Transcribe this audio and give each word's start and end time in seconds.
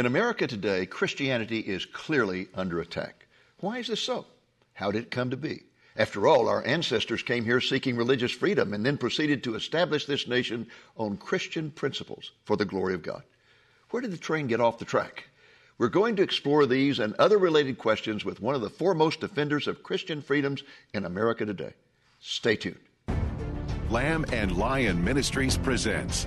In 0.00 0.06
America 0.06 0.46
today, 0.46 0.86
Christianity 0.86 1.58
is 1.58 1.84
clearly 1.84 2.48
under 2.54 2.80
attack. 2.80 3.26
Why 3.58 3.80
is 3.80 3.88
this 3.88 4.00
so? 4.00 4.24
How 4.72 4.90
did 4.90 5.02
it 5.02 5.10
come 5.10 5.28
to 5.28 5.36
be? 5.36 5.64
After 5.94 6.26
all, 6.26 6.48
our 6.48 6.64
ancestors 6.64 7.22
came 7.22 7.44
here 7.44 7.60
seeking 7.60 7.96
religious 7.96 8.32
freedom 8.32 8.72
and 8.72 8.86
then 8.86 8.96
proceeded 8.96 9.44
to 9.44 9.56
establish 9.56 10.06
this 10.06 10.26
nation 10.26 10.68
on 10.96 11.18
Christian 11.18 11.70
principles 11.70 12.32
for 12.44 12.56
the 12.56 12.64
glory 12.64 12.94
of 12.94 13.02
God. 13.02 13.24
Where 13.90 14.00
did 14.00 14.12
the 14.12 14.16
train 14.16 14.46
get 14.46 14.58
off 14.58 14.78
the 14.78 14.86
track? 14.86 15.28
We're 15.76 15.88
going 15.88 16.16
to 16.16 16.22
explore 16.22 16.64
these 16.64 16.98
and 16.98 17.14
other 17.18 17.36
related 17.36 17.76
questions 17.76 18.24
with 18.24 18.40
one 18.40 18.54
of 18.54 18.62
the 18.62 18.70
foremost 18.70 19.20
defenders 19.20 19.68
of 19.68 19.82
Christian 19.82 20.22
freedoms 20.22 20.62
in 20.94 21.04
America 21.04 21.44
today. 21.44 21.74
Stay 22.20 22.56
tuned. 22.56 22.80
Lamb 23.90 24.24
and 24.32 24.56
Lion 24.56 25.04
Ministries 25.04 25.58
presents 25.58 26.26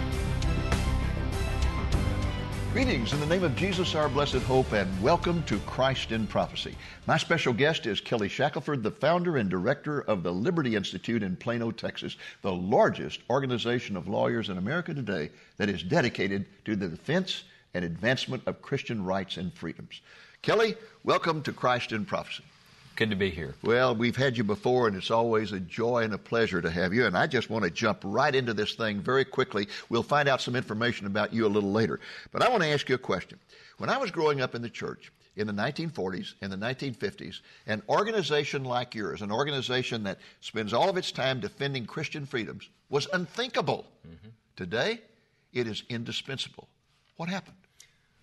Greetings 2.71 3.11
in 3.11 3.19
the 3.19 3.25
name 3.25 3.43
of 3.43 3.53
Jesus, 3.53 3.95
our 3.95 4.07
blessed 4.07 4.43
hope, 4.43 4.71
and 4.71 5.01
welcome 5.01 5.43
to 5.43 5.59
Christ 5.59 6.13
in 6.13 6.25
Prophecy. 6.25 6.73
My 7.05 7.17
special 7.17 7.51
guest 7.51 7.85
is 7.85 7.99
Kelly 7.99 8.29
Shackelford, 8.29 8.81
the 8.81 8.91
founder 8.91 9.35
and 9.35 9.49
director 9.49 9.99
of 10.03 10.23
the 10.23 10.31
Liberty 10.31 10.77
Institute 10.77 11.21
in 11.21 11.35
Plano, 11.35 11.71
Texas, 11.71 12.15
the 12.41 12.53
largest 12.53 13.19
organization 13.29 13.97
of 13.97 14.07
lawyers 14.07 14.47
in 14.47 14.57
America 14.57 14.93
today 14.93 15.31
that 15.57 15.67
is 15.67 15.83
dedicated 15.83 16.45
to 16.63 16.77
the 16.77 16.87
defense 16.87 17.43
and 17.73 17.83
advancement 17.83 18.41
of 18.45 18.61
Christian 18.61 19.03
rights 19.03 19.35
and 19.35 19.53
freedoms. 19.53 19.99
Kelly, 20.41 20.75
welcome 21.03 21.43
to 21.43 21.51
Christ 21.51 21.91
in 21.91 22.05
Prophecy. 22.05 22.45
Good 22.95 23.09
to 23.09 23.15
be 23.15 23.29
here. 23.29 23.55
Well, 23.63 23.95
we've 23.95 24.15
had 24.15 24.37
you 24.37 24.43
before, 24.43 24.87
and 24.87 24.95
it's 24.95 25.11
always 25.11 25.53
a 25.53 25.59
joy 25.59 26.03
and 26.03 26.13
a 26.13 26.17
pleasure 26.17 26.61
to 26.61 26.69
have 26.69 26.93
you. 26.93 27.05
And 27.05 27.17
I 27.17 27.25
just 27.25 27.49
want 27.49 27.63
to 27.63 27.71
jump 27.71 28.01
right 28.03 28.33
into 28.35 28.53
this 28.53 28.75
thing 28.75 28.99
very 28.99 29.25
quickly. 29.25 29.67
We'll 29.89 30.03
find 30.03 30.27
out 30.27 30.41
some 30.41 30.55
information 30.55 31.07
about 31.07 31.33
you 31.33 31.45
a 31.45 31.49
little 31.49 31.71
later. 31.71 31.99
But 32.31 32.43
I 32.43 32.49
want 32.49 32.63
to 32.63 32.69
ask 32.69 32.89
you 32.89 32.95
a 32.95 32.99
question. 32.99 33.39
When 33.77 33.89
I 33.89 33.97
was 33.97 34.11
growing 34.11 34.41
up 34.41 34.55
in 34.55 34.61
the 34.61 34.69
church 34.69 35.11
in 35.35 35.47
the 35.47 35.53
1940s 35.53 36.33
and 36.41 36.51
the 36.51 36.57
1950s, 36.57 37.39
an 37.65 37.81
organization 37.89 38.65
like 38.65 38.93
yours, 38.93 39.21
an 39.21 39.31
organization 39.31 40.03
that 40.03 40.19
spends 40.41 40.73
all 40.73 40.89
of 40.89 40.97
its 40.97 41.11
time 41.11 41.39
defending 41.39 41.85
Christian 41.85 42.25
freedoms, 42.25 42.69
was 42.89 43.07
unthinkable. 43.13 43.87
Mm-hmm. 44.05 44.29
Today, 44.57 44.99
it 45.53 45.65
is 45.65 45.83
indispensable. 45.89 46.67
What 47.15 47.29
happened? 47.29 47.57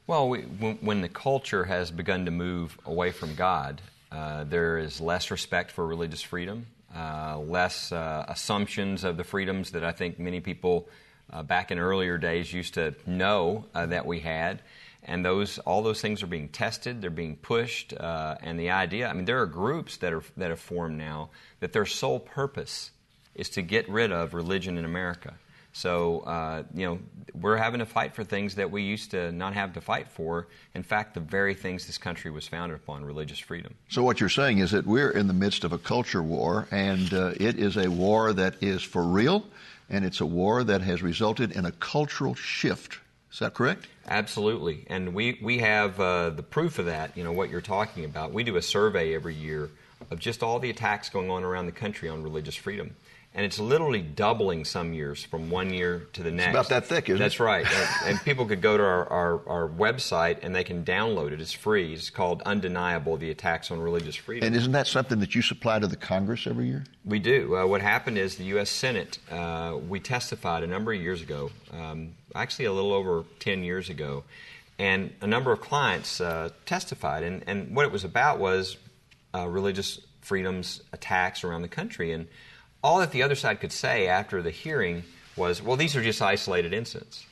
Well, 0.06 0.28
we, 0.28 0.42
when 0.42 1.00
the 1.00 1.08
culture 1.08 1.64
has 1.64 1.90
begun 1.90 2.24
to 2.26 2.30
move 2.30 2.78
away 2.86 3.10
from 3.12 3.34
God, 3.34 3.82
uh, 4.10 4.44
there 4.44 4.78
is 4.78 5.00
less 5.00 5.30
respect 5.30 5.70
for 5.70 5.86
religious 5.86 6.22
freedom, 6.22 6.66
uh, 6.94 7.38
less 7.38 7.92
uh, 7.92 8.24
assumptions 8.28 9.04
of 9.04 9.16
the 9.16 9.24
freedoms 9.24 9.72
that 9.72 9.84
I 9.84 9.92
think 9.92 10.18
many 10.18 10.40
people 10.40 10.88
uh, 11.30 11.42
back 11.42 11.70
in 11.70 11.78
earlier 11.78 12.16
days 12.16 12.52
used 12.52 12.74
to 12.74 12.94
know 13.06 13.66
uh, 13.74 13.86
that 13.86 14.06
we 14.06 14.20
had. 14.20 14.62
And 15.04 15.24
those, 15.24 15.58
all 15.60 15.82
those 15.82 16.00
things 16.00 16.22
are 16.22 16.26
being 16.26 16.48
tested. 16.48 17.00
They're 17.00 17.10
being 17.10 17.36
pushed. 17.36 17.92
and 17.92 18.58
the 18.58 18.70
idea, 18.70 19.08
I 19.08 19.12
mean, 19.12 19.26
there 19.26 19.40
are 19.40 19.46
groups 19.46 19.98
that 19.98 20.12
are 20.12 20.22
that 20.36 20.50
have 20.50 20.60
formed 20.60 20.98
now 20.98 21.30
that 21.60 21.72
their 21.72 21.86
sole 21.86 22.20
purpose 22.20 22.90
is 23.34 23.48
to 23.50 23.62
get 23.62 23.88
rid 23.88 24.10
of 24.12 24.34
religion 24.34 24.76
in 24.76 24.84
America. 24.84 25.34
So, 25.78 26.20
uh, 26.20 26.64
you 26.74 26.86
know, 26.86 26.98
we're 27.40 27.56
having 27.56 27.78
to 27.78 27.86
fight 27.86 28.12
for 28.12 28.24
things 28.24 28.56
that 28.56 28.68
we 28.68 28.82
used 28.82 29.12
to 29.12 29.30
not 29.30 29.54
have 29.54 29.74
to 29.74 29.80
fight 29.80 30.08
for. 30.08 30.48
In 30.74 30.82
fact, 30.82 31.14
the 31.14 31.20
very 31.20 31.54
things 31.54 31.86
this 31.86 31.98
country 31.98 32.32
was 32.32 32.48
founded 32.48 32.74
upon 32.74 33.04
religious 33.04 33.38
freedom. 33.38 33.74
So, 33.88 34.02
what 34.02 34.18
you're 34.18 34.28
saying 34.28 34.58
is 34.58 34.72
that 34.72 34.84
we're 34.84 35.12
in 35.12 35.28
the 35.28 35.34
midst 35.34 35.62
of 35.62 35.72
a 35.72 35.78
culture 35.78 36.20
war, 36.20 36.66
and 36.72 37.14
uh, 37.14 37.34
it 37.38 37.60
is 37.60 37.76
a 37.76 37.88
war 37.88 38.32
that 38.32 38.56
is 38.60 38.82
for 38.82 39.04
real, 39.04 39.44
and 39.88 40.04
it's 40.04 40.20
a 40.20 40.26
war 40.26 40.64
that 40.64 40.80
has 40.80 41.00
resulted 41.00 41.52
in 41.52 41.64
a 41.64 41.70
cultural 41.70 42.34
shift. 42.34 42.98
Is 43.32 43.38
that 43.38 43.54
correct? 43.54 43.86
Absolutely. 44.08 44.84
And 44.88 45.14
we, 45.14 45.38
we 45.40 45.58
have 45.58 46.00
uh, 46.00 46.30
the 46.30 46.42
proof 46.42 46.80
of 46.80 46.86
that, 46.86 47.16
you 47.16 47.22
know, 47.22 47.30
what 47.30 47.50
you're 47.50 47.60
talking 47.60 48.04
about. 48.04 48.32
We 48.32 48.42
do 48.42 48.56
a 48.56 48.62
survey 48.62 49.14
every 49.14 49.36
year 49.36 49.70
of 50.10 50.18
just 50.18 50.42
all 50.42 50.58
the 50.58 50.70
attacks 50.70 51.08
going 51.08 51.30
on 51.30 51.44
around 51.44 51.66
the 51.66 51.72
country 51.72 52.08
on 52.08 52.24
religious 52.24 52.56
freedom 52.56 52.96
and 53.34 53.44
it's 53.44 53.58
literally 53.58 54.00
doubling 54.00 54.64
some 54.64 54.92
years 54.92 55.22
from 55.22 55.50
one 55.50 55.72
year 55.72 56.08
to 56.14 56.22
the 56.22 56.30
next. 56.30 56.48
It's 56.48 56.54
about 56.54 56.68
that 56.70 56.86
thick, 56.86 57.08
isn't 57.08 57.18
That's 57.18 57.34
it? 57.34 57.38
That's 57.38 57.40
right. 57.40 57.66
and, 58.04 58.10
and, 58.10 58.24
people 58.24 58.46
could 58.46 58.62
go 58.62 58.76
to 58.76 58.82
our, 58.82 59.08
our, 59.08 59.48
our, 59.48 59.68
website 59.68 60.38
and 60.42 60.54
they 60.54 60.64
can 60.64 60.84
download 60.84 61.32
it. 61.32 61.40
It's 61.40 61.52
free. 61.52 61.92
It's 61.92 62.10
called 62.10 62.42
Undeniable 62.42 63.16
The 63.16 63.30
Attacks 63.30 63.70
on 63.70 63.80
Religious 63.80 64.16
Freedom. 64.16 64.46
And 64.46 64.56
isn't 64.56 64.72
that 64.72 64.86
something 64.86 65.20
that 65.20 65.34
you 65.34 65.42
supply 65.42 65.78
to 65.78 65.86
the 65.86 65.96
Congress 65.96 66.46
every 66.46 66.66
year? 66.66 66.84
We 67.04 67.18
do. 67.18 67.56
Uh, 67.56 67.66
what 67.66 67.82
happened 67.82 68.18
is 68.18 68.36
the 68.36 68.44
U.S. 68.44 68.70
Senate, 68.70 69.18
uh, 69.30 69.78
we 69.88 70.00
testified 70.00 70.64
a 70.64 70.66
number 70.66 70.92
of 70.92 71.00
years 71.00 71.20
ago, 71.20 71.50
um, 71.72 72.14
actually 72.34 72.64
a 72.64 72.72
little 72.72 72.92
over 72.92 73.24
10 73.40 73.62
years 73.62 73.90
ago, 73.90 74.24
and 74.78 75.12
a 75.20 75.26
number 75.26 75.52
of 75.52 75.60
clients 75.60 76.20
uh, 76.20 76.48
testified. 76.66 77.22
And, 77.22 77.44
and 77.46 77.76
what 77.76 77.84
it 77.84 77.92
was 77.92 78.04
about 78.04 78.38
was 78.38 78.78
uh, 79.34 79.46
religious 79.46 80.00
freedoms 80.22 80.82
attacks 80.92 81.44
around 81.44 81.62
the 81.62 81.68
country. 81.68 82.12
And 82.12 82.26
all 82.82 82.98
that 82.98 83.10
the 83.10 83.22
other 83.22 83.34
side 83.34 83.60
could 83.60 83.72
say 83.72 84.06
after 84.06 84.42
the 84.42 84.50
hearing 84.50 85.04
was, 85.36 85.62
well, 85.62 85.76
these 85.76 85.96
are 85.96 86.02
just 86.02 86.20
isolated 86.20 86.72
incidents. 86.72 87.24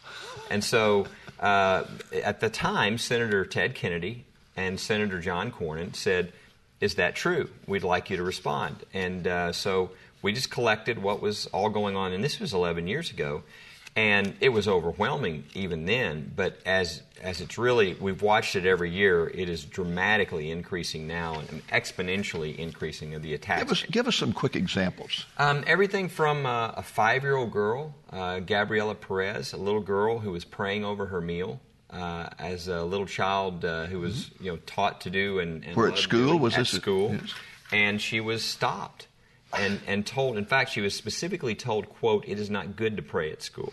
And 0.51 0.63
so 0.63 1.07
uh, 1.41 1.85
at 2.13 2.41
the 2.41 2.49
time, 2.49 2.99
Senator 2.99 3.45
Ted 3.45 3.75
Kennedy 3.75 4.25
and 4.57 4.79
Senator 4.79 5.21
John 5.21 5.51
Cornyn 5.51 5.95
said, 5.95 6.33
Is 6.81 6.95
that 6.97 7.15
true? 7.15 7.51
We'd 7.67 7.85
like 7.85 8.11
you 8.11 8.17
to 8.17 8.23
respond. 8.23 8.77
And 8.95 9.27
uh, 9.27 9.53
so 9.53 9.91
we 10.23 10.33
just 10.33 10.51
collected 10.51 11.01
what 11.03 11.21
was 11.21 11.47
all 11.47 11.69
going 11.69 11.97
on, 11.97 12.13
and 12.13 12.23
this 12.23 12.41
was 12.41 12.55
11 12.55 12.87
years 12.87 13.11
ago. 13.11 13.43
And 13.95 14.35
it 14.41 14.51
was 14.51 14.69
overwhelming 14.69 15.45
even 15.55 15.87
then, 15.87 16.33
but 16.37 16.59
as 16.67 17.03
as 17.23 17.41
it's 17.41 17.59
really 17.59 17.95
we've 17.95 18.23
watched 18.23 18.57
it 18.57 18.67
every 18.67 18.91
year, 18.91 19.29
it 19.29 19.49
is 19.49 19.65
dramatically 19.65 20.51
increasing 20.51 21.07
now 21.07 21.39
and 21.39 21.67
exponentially 21.69 22.57
increasing 22.57 23.15
of 23.15 23.23
the 23.23 23.35
attacks. 23.35 23.63
Give 23.63 23.73
us, 23.73 23.83
give 23.85 24.09
us 24.09 24.17
some 24.17 24.33
quick 24.33 24.57
examples. 24.57 25.27
Um, 25.39 25.65
everything 25.67 26.09
from 26.09 26.47
uh, 26.47 26.73
a 26.77 26.83
five-year-old 26.83 27.51
girl, 27.51 27.95
uh, 28.11 28.41
Gabriela 28.41 28.95
Perez, 28.95 29.53
a 29.53 29.57
little 29.57 29.81
girl 29.81 30.19
who 30.19 30.33
was 30.33 30.45
praying 30.45 30.85
over 30.85 31.07
her 31.07 31.21
meal. 31.21 31.61
Uh, 31.89 32.29
as 32.41 32.67
a 32.67 32.83
little 32.83 33.07
child 33.07 33.65
uh, 33.65 33.87
who 33.87 34.01
was, 34.01 34.27
mm-hmm. 34.27 34.45
you 34.45 34.51
know, 34.51 34.59
taught 34.67 35.01
to 35.03 35.09
do 35.09 35.39
and, 35.39 35.65
and 35.65 35.77
We're 35.77 35.91
at 35.91 35.99
school 35.99 36.37
was 36.37 36.55
at 36.55 36.59
this 36.59 36.71
school, 36.71 37.13
yes. 37.13 37.33
and 37.71 38.03
she 38.03 38.21
was 38.21 38.43
stopped 38.43 39.07
and 39.57 39.81
and 39.87 40.05
told. 40.05 40.37
In 40.37 40.45
fact, 40.45 40.73
she 40.73 40.81
was 40.81 40.95
specifically 40.95 41.55
told, 41.55 41.89
"quote 41.89 42.25
It 42.27 42.41
is 42.41 42.51
not 42.51 42.75
good 42.75 42.97
to 42.97 43.03
pray 43.03 43.31
at 43.31 43.41
school." 43.41 43.73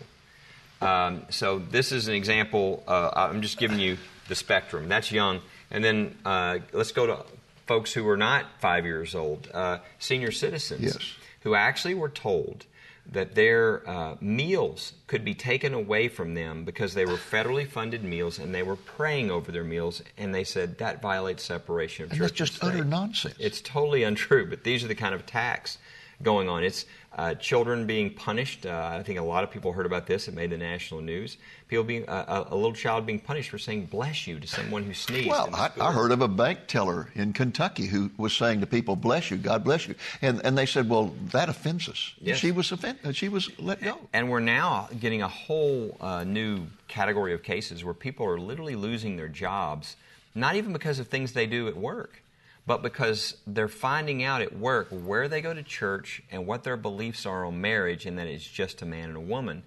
Um, 0.84 1.26
so 1.30 1.58
this 1.58 1.92
is 1.92 2.08
an 2.08 2.14
example. 2.14 2.82
Uh, 2.86 3.10
I'm 3.14 3.42
just 3.42 3.58
giving 3.58 3.78
you 3.78 3.96
the 4.28 4.34
spectrum. 4.34 4.88
That's 4.88 5.10
young. 5.10 5.40
And 5.70 5.82
then 5.82 6.16
uh, 6.24 6.58
let's 6.72 6.92
go 6.92 7.06
to 7.06 7.24
folks 7.66 7.92
who 7.92 8.08
are 8.08 8.16
not 8.16 8.46
five 8.60 8.84
years 8.84 9.14
old, 9.14 9.48
uh, 9.52 9.78
senior 9.98 10.30
citizens, 10.30 10.82
yes. 10.82 10.98
who 11.40 11.54
actually 11.54 11.94
were 11.94 12.10
told 12.10 12.66
that 13.12 13.34
their 13.34 13.88
uh, 13.88 14.16
meals 14.20 14.94
could 15.06 15.24
be 15.24 15.34
taken 15.34 15.74
away 15.74 16.08
from 16.08 16.34
them 16.34 16.64
because 16.64 16.94
they 16.94 17.04
were 17.04 17.16
federally 17.16 17.66
funded 17.66 18.02
meals 18.02 18.38
and 18.38 18.54
they 18.54 18.62
were 18.62 18.76
praying 18.76 19.30
over 19.30 19.52
their 19.52 19.64
meals, 19.64 20.02
and 20.16 20.34
they 20.34 20.44
said 20.44 20.78
that 20.78 21.02
violates 21.02 21.42
separation 21.42 22.04
of 22.04 22.10
and 22.10 22.18
church 22.18 22.30
that's 22.30 22.50
just 22.50 22.64
utter 22.64 22.84
nonsense. 22.84 23.34
It's 23.38 23.60
totally 23.60 24.04
untrue, 24.04 24.46
but 24.46 24.64
these 24.64 24.84
are 24.84 24.88
the 24.88 24.94
kind 24.94 25.14
of 25.14 25.20
attacks 25.20 25.76
going 26.22 26.48
on. 26.48 26.64
It's 26.64 26.86
uh, 27.16 27.34
children 27.34 27.86
being 27.86 28.12
punished. 28.12 28.66
Uh, 28.66 28.90
I 28.92 29.02
think 29.02 29.18
a 29.18 29.22
lot 29.22 29.44
of 29.44 29.50
people 29.50 29.72
heard 29.72 29.86
about 29.86 30.06
this. 30.06 30.26
It 30.26 30.34
made 30.34 30.50
the 30.50 30.58
national 30.58 31.00
news. 31.00 31.36
People 31.68 31.84
being 31.84 32.08
uh, 32.08 32.46
a 32.50 32.54
little 32.54 32.72
child 32.72 33.06
being 33.06 33.20
punished 33.20 33.50
for 33.50 33.58
saying 33.58 33.86
"bless 33.86 34.26
you" 34.26 34.40
to 34.40 34.46
someone 34.46 34.82
who 34.82 34.94
sneezed. 34.94 35.28
Well, 35.28 35.48
I, 35.52 35.70
I, 35.80 35.92
heard 35.92 36.10
of 36.10 36.20
a 36.20 36.28
bank 36.28 36.60
teller 36.66 37.10
in 37.14 37.32
Kentucky 37.32 37.86
who 37.86 38.10
was 38.16 38.32
saying 38.32 38.60
to 38.60 38.66
people, 38.66 38.96
"Bless 38.96 39.30
you, 39.30 39.36
God 39.36 39.64
bless 39.64 39.86
you," 39.86 39.94
and 40.22 40.44
and 40.44 40.58
they 40.58 40.66
said, 40.66 40.88
"Well, 40.88 41.14
that 41.30 41.48
offends 41.48 41.88
us." 41.88 42.12
Yes. 42.20 42.38
She 42.38 42.50
was 42.50 42.72
offended. 42.72 43.14
She 43.14 43.28
was 43.28 43.50
let 43.58 43.80
go. 43.82 43.98
And 44.12 44.30
we're 44.30 44.40
now 44.40 44.88
getting 44.98 45.22
a 45.22 45.28
whole 45.28 45.96
uh, 46.00 46.24
new 46.24 46.66
category 46.88 47.32
of 47.32 47.42
cases 47.42 47.84
where 47.84 47.94
people 47.94 48.26
are 48.26 48.38
literally 48.38 48.76
losing 48.76 49.16
their 49.16 49.28
jobs, 49.28 49.96
not 50.34 50.56
even 50.56 50.72
because 50.72 50.98
of 50.98 51.08
things 51.08 51.32
they 51.32 51.46
do 51.46 51.68
at 51.68 51.76
work 51.76 52.23
but 52.66 52.82
because 52.82 53.36
they're 53.46 53.68
finding 53.68 54.22
out 54.22 54.40
at 54.40 54.56
work 54.56 54.88
where 54.90 55.28
they 55.28 55.40
go 55.40 55.52
to 55.52 55.62
church 55.62 56.22
and 56.30 56.46
what 56.46 56.64
their 56.64 56.76
beliefs 56.76 57.26
are 57.26 57.44
on 57.44 57.60
marriage 57.60 58.06
and 58.06 58.18
that 58.18 58.26
it's 58.26 58.46
just 58.46 58.80
a 58.82 58.86
man 58.86 59.08
and 59.08 59.16
a 59.16 59.20
woman. 59.20 59.62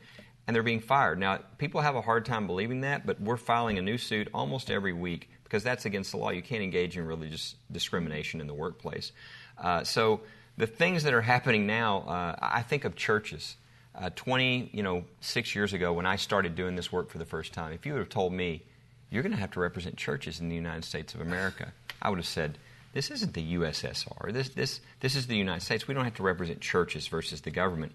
And 0.48 0.56
they're 0.56 0.64
being 0.64 0.80
fired. 0.80 1.20
Now, 1.20 1.40
people 1.58 1.82
have 1.82 1.96
a 1.96 2.02
hard 2.02 2.26
time 2.26 2.48
believing 2.48 2.82
that, 2.82 3.06
but 3.06 3.20
we're 3.20 3.38
filing 3.38 3.78
a 3.78 3.82
new 3.82 3.98
suit 3.98 4.30
almost 4.34 4.72
every 4.72 4.94
week 4.94 5.30
because 5.44 5.62
that's 5.62 5.86
against 5.86 6.12
the 6.12 6.18
law. 6.18 6.30
You 6.30 6.42
can't 6.42 6.64
engage 6.64 6.98
in 6.98 7.06
religious 7.06 7.56
discrimination 7.72 8.42
in 8.42 8.48
the 8.48 8.54
workplace. 8.54 9.12
Uh, 9.58 9.84
so 9.84 10.22
the 10.58 10.68
things 10.68 11.04
that 11.04 11.14
are 11.14 11.22
happening 11.22 11.68
now, 11.68 12.00
uh, 12.02 12.36
I 12.42 12.62
think 12.62 12.86
of 12.86 12.96
churches. 12.96 13.58
Uh, 13.94 14.10
20, 14.16 14.70
you 14.74 14.84
know, 14.84 15.04
six 15.22 15.56
years 15.56 15.74
ago 15.74 15.92
when 15.92 16.06
I 16.06 16.18
started 16.18 16.56
doing 16.56 16.76
this 16.76 16.92
work 16.92 17.10
for 17.10 17.18
the 17.18 17.26
first 17.26 17.54
time, 17.54 17.74
if 17.74 17.86
you 17.86 17.94
would 17.94 18.00
have 18.00 18.10
told 18.10 18.32
me 18.32 18.64
you're 19.10 19.24
going 19.24 19.34
to 19.34 19.40
have 19.40 19.52
to 19.52 19.60
represent 19.60 19.98
churches 19.98 20.40
in 20.40 20.50
the 20.50 20.56
United 20.56 20.84
States 20.84 21.14
of 21.16 21.22
America, 21.22 21.74
I 22.02 22.10
would 22.10 22.20
have 22.20 22.28
said, 22.28 22.58
this 22.98 23.12
isn't 23.12 23.36
the 23.36 23.54
USSR. 23.54 24.34
This, 24.34 24.50
this, 24.50 24.82
this 25.02 25.16
is 25.16 25.28
the 25.28 25.38
United 25.38 25.62
States. 25.62 25.88
We 25.88 25.94
don't 25.94 26.06
have 26.06 26.16
to 26.16 26.24
represent 26.24 26.62
churches 26.62 27.08
versus 27.08 27.42
the 27.42 27.52
government. 27.52 27.92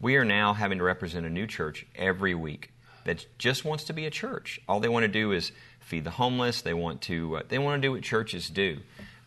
We 0.00 0.16
are 0.16 0.24
now 0.24 0.54
having 0.54 0.78
to 0.78 0.84
represent 0.84 1.26
a 1.26 1.28
new 1.28 1.46
church 1.46 1.84
every 1.94 2.34
week 2.34 2.72
that 3.04 3.26
just 3.36 3.66
wants 3.66 3.84
to 3.84 3.92
be 3.92 4.06
a 4.06 4.10
church. 4.10 4.58
All 4.66 4.80
they 4.80 4.88
want 4.88 5.02
to 5.02 5.08
do 5.08 5.32
is 5.32 5.52
feed 5.80 6.04
the 6.04 6.10
homeless. 6.10 6.62
They 6.62 6.72
want 6.72 7.02
to 7.02 7.36
uh, 7.36 7.42
they 7.50 7.58
want 7.58 7.82
to 7.82 7.86
do 7.86 7.92
what 7.92 8.00
churches 8.00 8.48
do, 8.48 8.78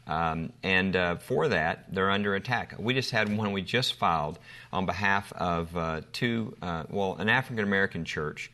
um, 0.08 0.52
and 0.64 0.96
uh, 0.96 1.18
for 1.18 1.48
that 1.48 1.94
they're 1.94 2.10
under 2.10 2.34
attack. 2.34 2.74
We 2.80 2.96
just 2.96 3.12
had 3.12 3.38
one 3.38 3.52
we 3.52 3.62
just 3.62 3.94
filed 3.94 4.40
on 4.72 4.88
behalf 4.88 5.32
of 5.34 5.78
uh, 5.78 6.02
two 6.12 6.58
uh, 6.64 6.86
well 6.90 7.18
an 7.18 7.30
African 7.30 7.64
American 7.64 8.04
church 8.04 8.52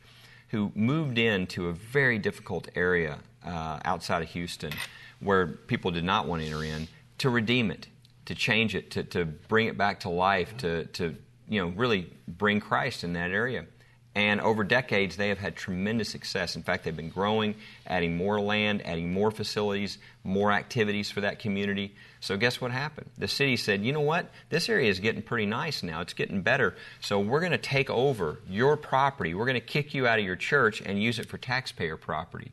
who 0.48 0.72
moved 0.74 1.16
into 1.16 1.68
a 1.68 1.72
very 1.72 2.18
difficult 2.18 2.68
area 2.74 3.18
uh, 3.46 3.80
outside 3.82 4.20
of 4.20 4.28
Houston 4.28 4.74
where 5.20 5.46
people 5.46 5.90
did 5.90 6.04
not 6.04 6.26
want 6.26 6.42
to 6.42 6.48
enter 6.48 6.64
in 6.64 6.88
to 7.18 7.30
redeem 7.30 7.70
it, 7.70 7.86
to 8.26 8.34
change 8.34 8.74
it, 8.74 8.92
to, 8.92 9.04
to 9.04 9.24
bring 9.24 9.66
it 9.66 9.76
back 9.76 10.00
to 10.00 10.08
life, 10.08 10.56
to, 10.58 10.86
to 10.86 11.14
you 11.48 11.60
know 11.60 11.68
really 11.76 12.10
bring 12.26 12.60
Christ 12.60 13.04
in 13.04 13.12
that 13.14 13.30
area. 13.30 13.66
And 14.14 14.40
over 14.40 14.64
decades, 14.64 15.16
they 15.16 15.28
have 15.28 15.38
had 15.38 15.54
tremendous 15.54 16.08
success. 16.08 16.56
In 16.56 16.64
fact, 16.64 16.82
they've 16.82 16.96
been 16.96 17.10
growing, 17.10 17.54
adding 17.86 18.16
more 18.16 18.40
land, 18.40 18.84
adding 18.84 19.12
more 19.12 19.30
facilities, 19.30 19.98
more 20.24 20.50
activities 20.50 21.12
for 21.12 21.20
that 21.20 21.38
community. 21.38 21.94
So, 22.18 22.36
guess 22.36 22.60
what 22.60 22.72
happened? 22.72 23.08
The 23.18 23.28
city 23.28 23.56
said, 23.56 23.84
you 23.84 23.92
know 23.92 24.00
what? 24.00 24.28
This 24.48 24.68
area 24.68 24.90
is 24.90 24.98
getting 24.98 25.22
pretty 25.22 25.46
nice 25.46 25.84
now. 25.84 26.00
It's 26.00 26.12
getting 26.12 26.42
better. 26.42 26.74
So, 27.00 27.20
we're 27.20 27.38
going 27.38 27.52
to 27.52 27.58
take 27.58 27.88
over 27.88 28.40
your 28.48 28.76
property. 28.76 29.32
We're 29.32 29.46
going 29.46 29.54
to 29.54 29.60
kick 29.60 29.94
you 29.94 30.08
out 30.08 30.18
of 30.18 30.24
your 30.24 30.36
church 30.36 30.82
and 30.84 31.00
use 31.00 31.20
it 31.20 31.28
for 31.28 31.38
taxpayer 31.38 31.96
property. 31.96 32.50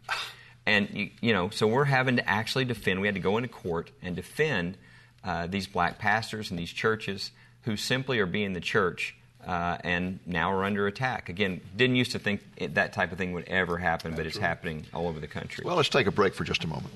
And, 0.67 0.89
you, 0.91 1.09
you 1.21 1.33
know, 1.33 1.49
so 1.49 1.65
we're 1.65 1.85
having 1.85 2.17
to 2.17 2.29
actually 2.29 2.65
defend, 2.65 2.99
we 2.99 3.07
had 3.07 3.15
to 3.15 3.21
go 3.21 3.37
into 3.37 3.47
court 3.47 3.89
and 4.01 4.15
defend 4.17 4.77
uh, 5.23 5.47
these 5.47 5.65
black 5.65 5.97
pastors 5.97 6.51
and 6.51 6.59
these 6.59 6.71
churches 6.71 7.31
who 7.63 7.77
simply 7.77 8.19
are 8.19 8.25
being 8.25 8.51
the 8.51 8.59
church 8.59 9.15
uh, 9.45 9.77
and 9.85 10.19
now 10.25 10.51
are 10.51 10.65
under 10.65 10.85
attack. 10.85 11.29
Again, 11.29 11.61
didn't 11.77 11.95
used 11.95 12.11
to 12.11 12.19
think 12.19 12.41
it, 12.57 12.75
that 12.75 12.91
type 12.91 13.13
of 13.13 13.17
thing 13.17 13.31
would 13.31 13.45
ever 13.45 13.77
happen, 13.77 14.13
but 14.13 14.25
it's 14.25 14.37
happening 14.37 14.85
all 14.93 15.07
over 15.07 15.21
the 15.21 15.27
country. 15.27 15.63
Well, 15.65 15.77
let's 15.77 15.87
take 15.87 16.05
a 16.05 16.11
break 16.11 16.35
for 16.35 16.43
just 16.43 16.65
a 16.65 16.67
moment. 16.67 16.93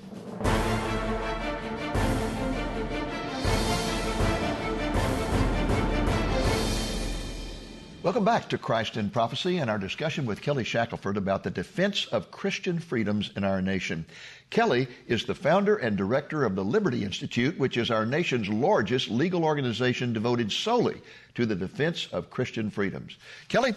Welcome 8.12 8.26
back 8.26 8.50
to 8.50 8.58
Christ 8.58 8.98
in 8.98 9.10
Prophecy 9.10 9.60
and 9.60 9.70
our 9.70 9.78
discussion 9.78 10.26
with 10.26 10.42
Kelly 10.42 10.66
Shackelford 10.66 11.16
about 11.16 11.46
the 11.46 11.50
defense 11.50 12.08
of 12.08 12.30
Christian 12.30 12.78
freedoms 12.78 13.32
in 13.38 13.46
our 13.46 13.62
nation. 13.62 14.06
Kelly 14.50 14.90
is 15.08 15.24
the 15.24 15.34
founder 15.34 15.78
and 15.78 15.96
director 15.96 16.44
of 16.44 16.54
the 16.54 16.62
Liberty 16.62 17.06
Institute, 17.06 17.58
which 17.58 17.78
is 17.78 17.90
our 17.90 18.06
nation's 18.06 18.50
largest 18.50 19.10
legal 19.10 19.46
organization 19.46 20.12
devoted 20.12 20.52
solely 20.52 21.02
to 21.36 21.46
the 21.46 21.56
defense 21.56 22.10
of 22.12 22.30
Christian 22.30 22.70
freedoms. 22.70 23.16
Kelly, 23.48 23.74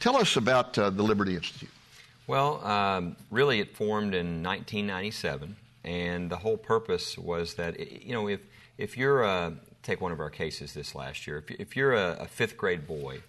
tell 0.00 0.16
us 0.16 0.34
about 0.34 0.76
uh, 0.76 0.90
the 0.90 1.04
Liberty 1.04 1.36
Institute. 1.36 1.70
Well, 2.26 2.66
um, 2.66 3.14
really, 3.30 3.60
it 3.60 3.76
formed 3.76 4.16
in 4.16 4.42
1997, 4.42 5.54
and 5.84 6.28
the 6.28 6.38
whole 6.38 6.56
purpose 6.56 7.16
was 7.16 7.54
that, 7.54 7.78
you 8.04 8.14
know, 8.14 8.26
if, 8.28 8.40
if 8.78 8.96
you're 8.96 9.22
a, 9.22 9.52
take 9.84 10.00
one 10.00 10.10
of 10.10 10.18
our 10.18 10.30
cases 10.30 10.74
this 10.74 10.96
last 10.96 11.28
year, 11.28 11.38
if, 11.38 11.60
if 11.60 11.76
you're 11.76 11.92
a, 11.92 12.16
a 12.22 12.26
fifth 12.26 12.56
grade 12.56 12.88
boy, 12.88 13.20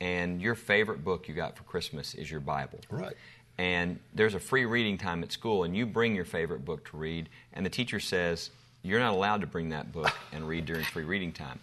and 0.00 0.40
your 0.40 0.54
favorite 0.54 1.04
book 1.04 1.28
you 1.28 1.34
got 1.34 1.56
for 1.56 1.62
Christmas 1.64 2.14
is 2.14 2.30
your 2.30 2.40
Bible. 2.40 2.80
Right. 2.90 3.16
And 3.56 4.00
there's 4.14 4.34
a 4.34 4.40
free 4.40 4.64
reading 4.64 4.98
time 4.98 5.22
at 5.22 5.30
school, 5.30 5.64
and 5.64 5.76
you 5.76 5.86
bring 5.86 6.14
your 6.14 6.24
favorite 6.24 6.64
book 6.64 6.90
to 6.90 6.96
read, 6.96 7.28
and 7.52 7.64
the 7.64 7.70
teacher 7.70 8.00
says, 8.00 8.50
You're 8.82 9.00
not 9.00 9.12
allowed 9.12 9.42
to 9.42 9.46
bring 9.46 9.68
that 9.70 9.92
book 9.92 10.12
and 10.32 10.48
read 10.48 10.66
during 10.66 10.84
free 10.84 11.04
reading 11.04 11.32
time. 11.32 11.60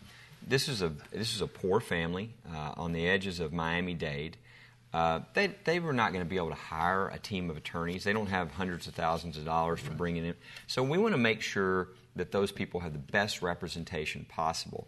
This 0.47 0.69
is 0.69 0.81
a, 0.81 0.91
this 1.11 1.35
is 1.35 1.41
a 1.41 1.47
poor 1.47 1.79
family 1.79 2.31
uh, 2.53 2.73
on 2.77 2.93
the 2.93 3.07
edges 3.07 3.39
of 3.39 3.51
Miami 3.51 3.93
Dade. 3.93 4.37
Uh, 4.93 5.21
they, 5.33 5.47
they 5.63 5.79
were 5.79 5.93
not 5.93 6.11
going 6.11 6.23
to 6.23 6.29
be 6.29 6.35
able 6.35 6.49
to 6.49 6.55
hire 6.55 7.07
a 7.09 7.19
team 7.19 7.49
of 7.49 7.57
attorneys. 7.57 8.03
They 8.03 8.13
don't 8.13 8.27
have 8.27 8.51
hundreds 8.51 8.87
of 8.87 8.93
thousands 8.93 9.37
of 9.37 9.45
dollars 9.45 9.79
for 9.79 9.91
bringing 9.91 10.25
in. 10.25 10.35
So 10.67 10.83
we 10.83 10.97
want 10.97 11.13
to 11.13 11.17
make 11.17 11.41
sure 11.41 11.89
that 12.15 12.31
those 12.31 12.51
people 12.51 12.81
have 12.81 12.91
the 12.93 12.99
best 12.99 13.41
representation 13.41 14.25
possible 14.27 14.87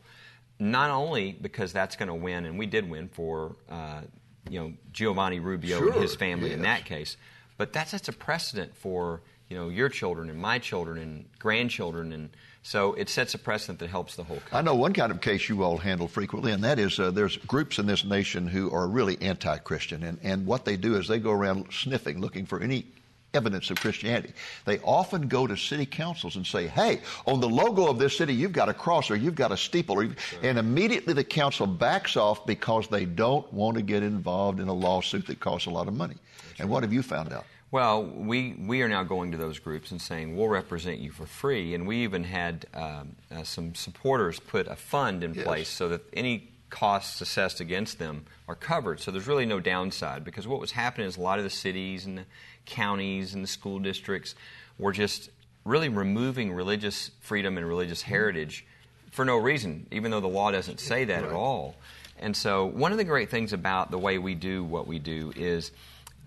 not 0.60 0.90
only 0.90 1.32
because 1.32 1.74
that's 1.74 1.96
going 1.96 2.08
to 2.08 2.16
win, 2.16 2.46
and 2.46 2.58
we 2.58 2.66
did 2.66 2.90
win 2.90 3.10
for 3.10 3.56
uh, 3.70 4.02
you 4.50 4.60
know 4.60 4.74
Giovanni 4.92 5.40
Rubio 5.40 5.80
sure, 5.80 5.92
and 5.92 6.02
his 6.02 6.16
family 6.16 6.50
yes. 6.50 6.58
in 6.58 6.64
that 6.64 6.86
case, 6.86 7.18
but 7.58 7.74
that 7.74 7.90
sets 7.90 8.08
a 8.08 8.14
precedent 8.14 8.76
for 8.76 9.22
you 9.50 9.58
know 9.58 9.70
your 9.70 9.90
children 9.90 10.30
and 10.30 10.40
my 10.40 10.60
children 10.60 10.98
and 10.98 11.26
grandchildren, 11.40 12.14
and 12.14 12.30
so 12.62 12.94
it 12.94 13.10
sets 13.10 13.34
a 13.34 13.38
precedent 13.38 13.80
that 13.80 13.90
helps 13.90 14.16
the 14.16 14.24
whole 14.24 14.38
country. 14.38 14.58
I 14.58 14.62
know 14.62 14.76
one 14.76 14.94
kind 14.94 15.12
of 15.12 15.22
case 15.22 15.50
you 15.50 15.64
all 15.64 15.78
handle 15.78 16.08
frequently, 16.08 16.52
and 16.52 16.64
that 16.64 16.80
is 16.80 17.00
uh, 17.00 17.12
there's 17.12 17.38
groups 17.38 17.80
in 17.80 17.86
this 17.86 18.06
nation 18.06 18.48
who 18.48 18.72
are 18.72 18.88
really 18.88 19.18
anti-Christian, 19.22 20.04
and 20.04 20.20
and 20.24 20.46
what 20.46 20.66
they 20.66 20.78
do 20.78 20.96
is 20.96 21.08
they 21.08 21.20
go 21.20 21.32
around 21.32 21.68
sniffing, 21.72 22.22
looking 22.22 22.46
for 22.46 22.62
any 22.62 22.86
evidence 23.34 23.70
of 23.70 23.78
Christianity. 23.78 24.34
They 24.66 24.80
often 24.80 25.28
go 25.28 25.48
to 25.48 25.58
city 25.58 25.86
councils 25.86 26.36
and 26.36 26.46
say, 26.46 26.68
hey, 26.68 27.02
on 27.26 27.40
the 27.40 27.50
logo 27.50 27.88
of 27.88 28.00
this 28.00 28.18
city, 28.18 28.34
you've 28.34 28.54
got 28.54 28.70
a 28.70 28.74
cross 28.74 29.10
or 29.10 29.16
you've 29.16 29.36
got 29.36 29.52
a 29.52 29.58
steeple. 29.58 30.00
Or 30.00 30.08
and 30.42 30.58
immediately 30.58 31.14
the 31.14 31.24
council 31.24 31.68
backs 31.68 32.16
off 32.16 32.46
because 32.46 32.88
they 32.88 33.06
don't 33.06 33.52
want 33.52 33.78
to 33.78 33.84
get 33.84 34.04
involved 34.04 34.60
in 34.60 34.68
a 34.68 34.74
lawsuit 34.74 35.28
that 35.28 35.40
costs 35.40 35.68
a 35.68 35.72
lot 35.72 35.88
of 35.88 35.94
money. 35.94 36.16
That's 36.16 36.60
and 36.60 36.70
right. 36.70 36.74
what 36.74 36.84
have 36.84 36.94
you 36.94 37.02
found 37.02 37.34
out? 37.34 37.46
Well, 37.72 38.04
we, 38.04 38.56
we 38.60 38.84
are 38.84 38.88
now 38.88 39.02
going 39.02 39.32
to 39.32 39.38
those 39.38 39.58
groups 39.58 39.90
and 39.90 40.00
saying, 40.00 40.38
we'll 40.38 40.48
represent 40.48 41.00
you 41.00 41.10
for 41.10 41.26
free. 41.26 41.74
And 41.74 41.88
we 41.88 42.04
even 42.04 42.24
had 42.24 42.68
um, 42.76 43.16
uh, 43.32 43.42
some 43.42 43.74
supporters 43.74 44.40
put 44.40 44.68
a 44.68 44.76
fund 44.76 45.24
in 45.24 45.34
yes. 45.34 45.44
place 45.44 45.70
so 45.70 45.90
that 45.90 46.02
any 46.14 46.53
costs 46.74 47.22
assessed 47.22 47.60
against 47.60 48.00
them 48.00 48.26
are 48.48 48.56
covered. 48.56 49.00
So 49.00 49.12
there's 49.12 49.28
really 49.28 49.46
no 49.46 49.60
downside 49.60 50.26
because 50.26 50.48
what 50.48 50.60
was 50.60 50.72
happening 50.72 51.08
is 51.08 51.18
a 51.18 51.22
lot 51.22 51.38
of 51.38 51.44
the 51.44 51.52
cities 51.52 52.08
and 52.08 52.18
the 52.18 52.26
counties 52.66 53.36
and 53.36 53.44
the 53.44 53.48
school 53.48 53.78
districts 53.78 54.34
were 54.80 54.92
just 54.92 55.30
really 55.66 55.88
removing 55.88 56.52
religious 56.52 57.12
freedom 57.22 57.60
and 57.60 57.68
religious 57.68 58.02
heritage 58.02 58.66
for 59.12 59.24
no 59.24 59.38
reason, 59.38 59.86
even 59.92 60.10
though 60.10 60.20
the 60.20 60.28
law 60.28 60.50
doesn't 60.50 60.80
say 60.80 61.06
that 61.06 61.22
right. 61.22 61.30
at 61.30 61.36
all. 61.36 61.76
And 62.20 62.36
so, 62.36 62.66
one 62.66 62.92
of 62.92 62.98
the 62.98 63.04
great 63.04 63.30
things 63.30 63.54
about 63.54 63.92
the 63.92 64.00
way 64.00 64.18
we 64.18 64.34
do 64.34 64.64
what 64.64 64.88
we 64.88 64.98
do 64.98 65.32
is 65.36 65.72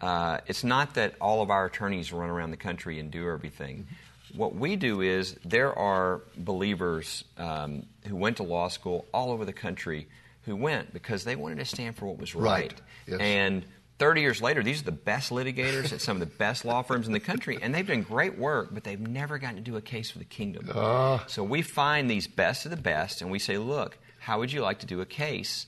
uh, 0.01 0.39
it's 0.47 0.63
not 0.63 0.95
that 0.95 1.15
all 1.21 1.43
of 1.43 1.51
our 1.51 1.67
attorneys 1.67 2.13
run 2.13 2.31
around 2.31 2.53
the 2.53 2.57
country 2.57 3.01
and 3.01 3.11
do 3.11 3.29
everything. 3.29 3.89
What 4.37 4.55
we 4.55 4.77
do 4.77 5.01
is 5.01 5.35
there 5.45 5.77
are 5.77 6.21
believers 6.37 7.25
um, 7.37 7.87
who 8.07 8.15
went 8.15 8.37
to 8.37 8.45
law 8.45 8.69
school 8.69 9.07
all 9.13 9.33
over 9.33 9.45
the 9.45 9.53
country 9.53 10.07
who 10.47 10.57
went 10.57 10.93
because 10.93 11.25
they 11.25 11.37
wanted 11.37 11.59
to 11.59 11.65
stand 11.65 11.97
for 11.97 12.07
what 12.07 12.19
was 12.19 12.35
right. 12.35 12.73
right. 12.73 12.83
Yes. 13.07 13.21
And 13.21 13.67
30 13.99 14.21
years 14.21 14.43
later, 14.43 14.63
these 14.63 14.83
are 14.83 14.85
the 14.85 14.93
best 14.93 15.31
litigators 15.31 15.93
at 15.93 16.01
some 16.01 16.21
of 16.21 16.21
the 16.21 16.35
best 16.37 16.65
law 16.65 16.83
firms 16.83 17.07
in 17.07 17.13
the 17.13 17.21
country, 17.21 17.59
and 17.61 17.75
they've 17.75 17.87
done 17.87 18.03
great 18.03 18.39
work, 18.39 18.69
but 18.73 18.85
they've 18.85 19.01
never 19.01 19.39
gotten 19.39 19.57
to 19.57 19.63
do 19.63 19.77
a 19.77 19.81
case 19.81 20.11
for 20.11 20.19
the 20.19 20.25
kingdom. 20.25 20.71
Uh. 20.73 21.21
So 21.27 21.43
we 21.43 21.63
find 21.63 22.11
these 22.11 22.27
best 22.27 22.65
of 22.65 22.71
the 22.71 22.77
best, 22.77 23.23
and 23.23 23.31
we 23.31 23.39
say, 23.39 23.59
look, 23.59 23.99
how 24.21 24.39
would 24.39 24.53
you 24.53 24.61
like 24.61 24.81
to 24.81 24.87
do 24.87 25.01
a 25.01 25.07
case 25.07 25.67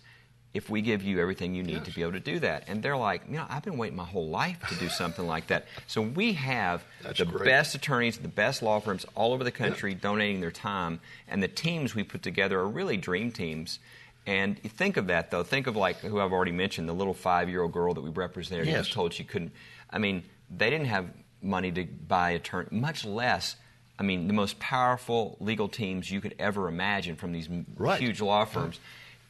if 0.52 0.68
we 0.68 0.82
give 0.82 1.02
you 1.02 1.20
everything 1.20 1.54
you 1.54 1.62
need 1.62 1.76
yes. 1.76 1.87
to 1.87 1.94
be 1.94 2.02
able 2.02 2.12
to 2.12 2.20
do 2.20 2.38
that? 2.40 2.64
And 2.68 2.82
they're 2.82 2.97
like, 2.99 3.23
you 3.26 3.37
know, 3.37 3.47
I've 3.49 3.62
been 3.62 3.78
waiting 3.78 3.97
my 3.97 4.04
whole 4.04 4.28
life 4.28 4.58
to 4.68 4.75
do 4.75 4.88
something 4.90 5.26
like 5.26 5.47
that. 5.47 5.66
So 5.87 6.02
we 6.02 6.35
have 6.35 6.85
That's 7.02 7.18
the 7.18 7.25
great. 7.25 7.44
best 7.47 7.75
attorneys, 7.75 8.18
the 8.18 8.28
best 8.28 8.62
law 8.62 8.78
firms 8.80 9.06
all 9.14 9.32
over 9.32 9.42
the 9.42 9.52
country 9.52 9.94
donating 9.94 10.40
their 10.40 10.50
time, 10.50 11.00
and 11.28 11.42
the 11.42 11.49
teams 11.49 11.94
we 11.94 12.02
put 12.02 12.23
together 12.23 12.61
are 12.61 12.68
really 12.68 12.99
dream 12.99 13.32
teams 13.32 13.78
and 14.28 14.58
think 14.62 14.99
of 14.99 15.06
that, 15.06 15.30
though. 15.30 15.42
Think 15.42 15.66
of 15.66 15.75
like 15.75 15.97
who 16.00 16.20
I've 16.20 16.32
already 16.32 16.52
mentioned, 16.52 16.87
the 16.87 16.92
little 16.92 17.14
five-year-old 17.14 17.73
girl 17.73 17.94
that 17.94 18.02
we 18.02 18.11
represented 18.11 18.66
yes. 18.66 18.75
who 18.75 18.78
was 18.80 18.90
told 18.90 19.14
she 19.14 19.25
couldn't. 19.25 19.52
I 19.88 19.99
mean, 19.99 20.23
they 20.54 20.68
didn't 20.68 20.88
have 20.88 21.06
money 21.40 21.73
to 21.73 21.85
buy 21.85 22.32
attorney, 22.32 22.68
much 22.70 23.06
less. 23.06 23.56
I 23.99 24.02
mean, 24.02 24.26
the 24.26 24.35
most 24.35 24.58
powerful 24.58 25.38
legal 25.40 25.66
teams 25.66 26.11
you 26.11 26.20
could 26.20 26.35
ever 26.38 26.68
imagine 26.68 27.16
from 27.16 27.32
these 27.32 27.49
right. 27.76 27.99
huge 27.99 28.20
law 28.20 28.44
firms. 28.44 28.76
Right. 28.76 28.80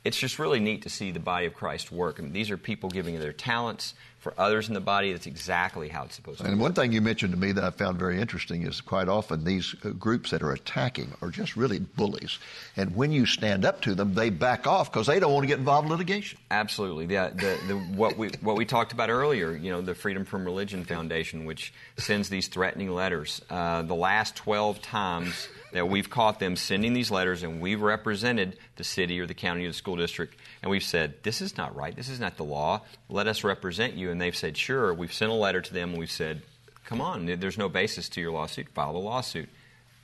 It's 0.04 0.18
just 0.18 0.38
really 0.38 0.58
neat 0.58 0.82
to 0.82 0.90
see 0.90 1.12
the 1.12 1.20
body 1.20 1.46
of 1.46 1.54
Christ 1.54 1.92
work. 1.92 2.16
I 2.18 2.22
mean, 2.22 2.32
these 2.32 2.50
are 2.50 2.56
people 2.56 2.90
giving 2.90 3.18
their 3.20 3.32
talents, 3.32 3.94
for 4.18 4.34
others 4.36 4.68
in 4.68 4.74
the 4.74 4.80
body, 4.80 5.12
that's 5.12 5.26
exactly 5.26 5.88
how 5.88 6.04
it's 6.04 6.16
supposed 6.16 6.38
to 6.38 6.44
and 6.44 6.50
work. 6.50 6.54
And 6.54 6.60
one 6.60 6.72
thing 6.72 6.92
you 6.92 7.00
mentioned 7.00 7.32
to 7.32 7.38
me 7.38 7.52
that 7.52 7.62
I 7.62 7.70
found 7.70 7.98
very 7.98 8.20
interesting 8.20 8.62
is 8.62 8.80
quite 8.80 9.08
often 9.08 9.44
these 9.44 9.76
uh, 9.84 9.90
groups 9.90 10.30
that 10.32 10.42
are 10.42 10.52
attacking 10.52 11.12
are 11.22 11.30
just 11.30 11.56
really 11.56 11.78
bullies. 11.78 12.38
And 12.76 12.96
when 12.96 13.12
you 13.12 13.26
stand 13.26 13.64
up 13.64 13.80
to 13.82 13.94
them, 13.94 14.14
they 14.14 14.30
back 14.30 14.66
off 14.66 14.92
because 14.92 15.06
they 15.06 15.20
don't 15.20 15.32
want 15.32 15.44
to 15.44 15.46
get 15.46 15.58
involved 15.58 15.86
in 15.86 15.92
litigation. 15.92 16.38
Absolutely. 16.50 17.06
The, 17.06 17.32
the, 17.34 17.74
the, 17.74 17.78
what, 17.78 18.18
we, 18.18 18.30
what 18.40 18.56
we 18.56 18.64
talked 18.64 18.92
about 18.92 19.08
earlier, 19.08 19.52
you 19.52 19.70
know, 19.70 19.80
the 19.80 19.94
Freedom 19.94 20.24
from 20.24 20.44
Religion 20.44 20.84
Foundation, 20.84 21.44
which 21.44 21.72
sends 21.96 22.28
these 22.28 22.48
threatening 22.48 22.90
letters. 22.90 23.40
Uh, 23.48 23.82
the 23.82 23.94
last 23.94 24.34
12 24.34 24.82
times 24.82 25.48
that 25.72 25.88
we've 25.88 26.10
caught 26.10 26.40
them 26.40 26.56
sending 26.56 26.92
these 26.92 27.10
letters 27.10 27.42
and 27.42 27.60
we've 27.60 27.82
represented 27.82 28.58
the 28.76 28.84
city 28.84 29.20
or 29.20 29.26
the 29.26 29.34
county 29.34 29.64
or 29.64 29.68
the 29.68 29.74
school 29.74 29.96
district 29.96 30.34
and 30.62 30.70
we've 30.70 30.82
said, 30.82 31.22
this 31.22 31.40
is 31.40 31.56
not 31.56 31.74
right, 31.76 31.94
this 31.94 32.08
is 32.08 32.20
not 32.20 32.36
the 32.36 32.44
law, 32.44 32.82
let 33.08 33.26
us 33.26 33.44
represent 33.44 33.94
you. 33.94 34.10
And 34.10 34.20
they've 34.20 34.36
said, 34.36 34.56
sure. 34.56 34.92
We've 34.92 35.12
sent 35.12 35.30
a 35.30 35.34
letter 35.34 35.60
to 35.60 35.74
them 35.74 35.90
and 35.90 35.98
we've 35.98 36.10
said, 36.10 36.42
come 36.84 37.00
on, 37.00 37.26
there's 37.26 37.58
no 37.58 37.68
basis 37.68 38.08
to 38.10 38.20
your 38.20 38.32
lawsuit, 38.32 38.68
file 38.70 38.96
a 38.96 38.98
lawsuit. 38.98 39.48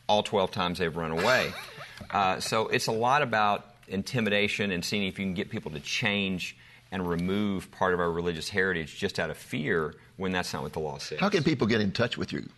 All 0.09 0.23
12 0.23 0.51
times 0.51 0.79
they've 0.79 0.97
run 0.97 1.11
away. 1.11 1.53
Uh, 2.11 2.41
so 2.41 2.67
it's 2.67 2.89
a 2.89 2.93
lot 2.93 3.23
about 3.23 3.77
intimidation 3.87 4.73
and 4.73 4.85
seeing 4.85 5.05
if 5.05 5.17
you 5.17 5.25
can 5.25 5.33
get 5.33 5.49
people 5.49 5.71
to 5.71 5.79
change 5.79 6.57
and 6.91 7.09
remove 7.09 7.71
part 7.71 7.95
of 7.95 8.01
our 8.01 8.11
religious 8.11 8.49
heritage 8.49 8.99
just 8.99 9.21
out 9.21 9.31
of 9.31 9.37
fear 9.37 9.95
when 10.17 10.33
that's 10.33 10.53
not 10.53 10.63
what 10.63 10.73
the 10.73 10.81
law 10.81 10.99
says. 10.99 11.21
How 11.21 11.29
can 11.29 11.45
people 11.45 11.69
get 11.69 11.81
in 11.81 11.93
touch 11.93 12.19
with 12.19 12.33
you? 12.33 12.49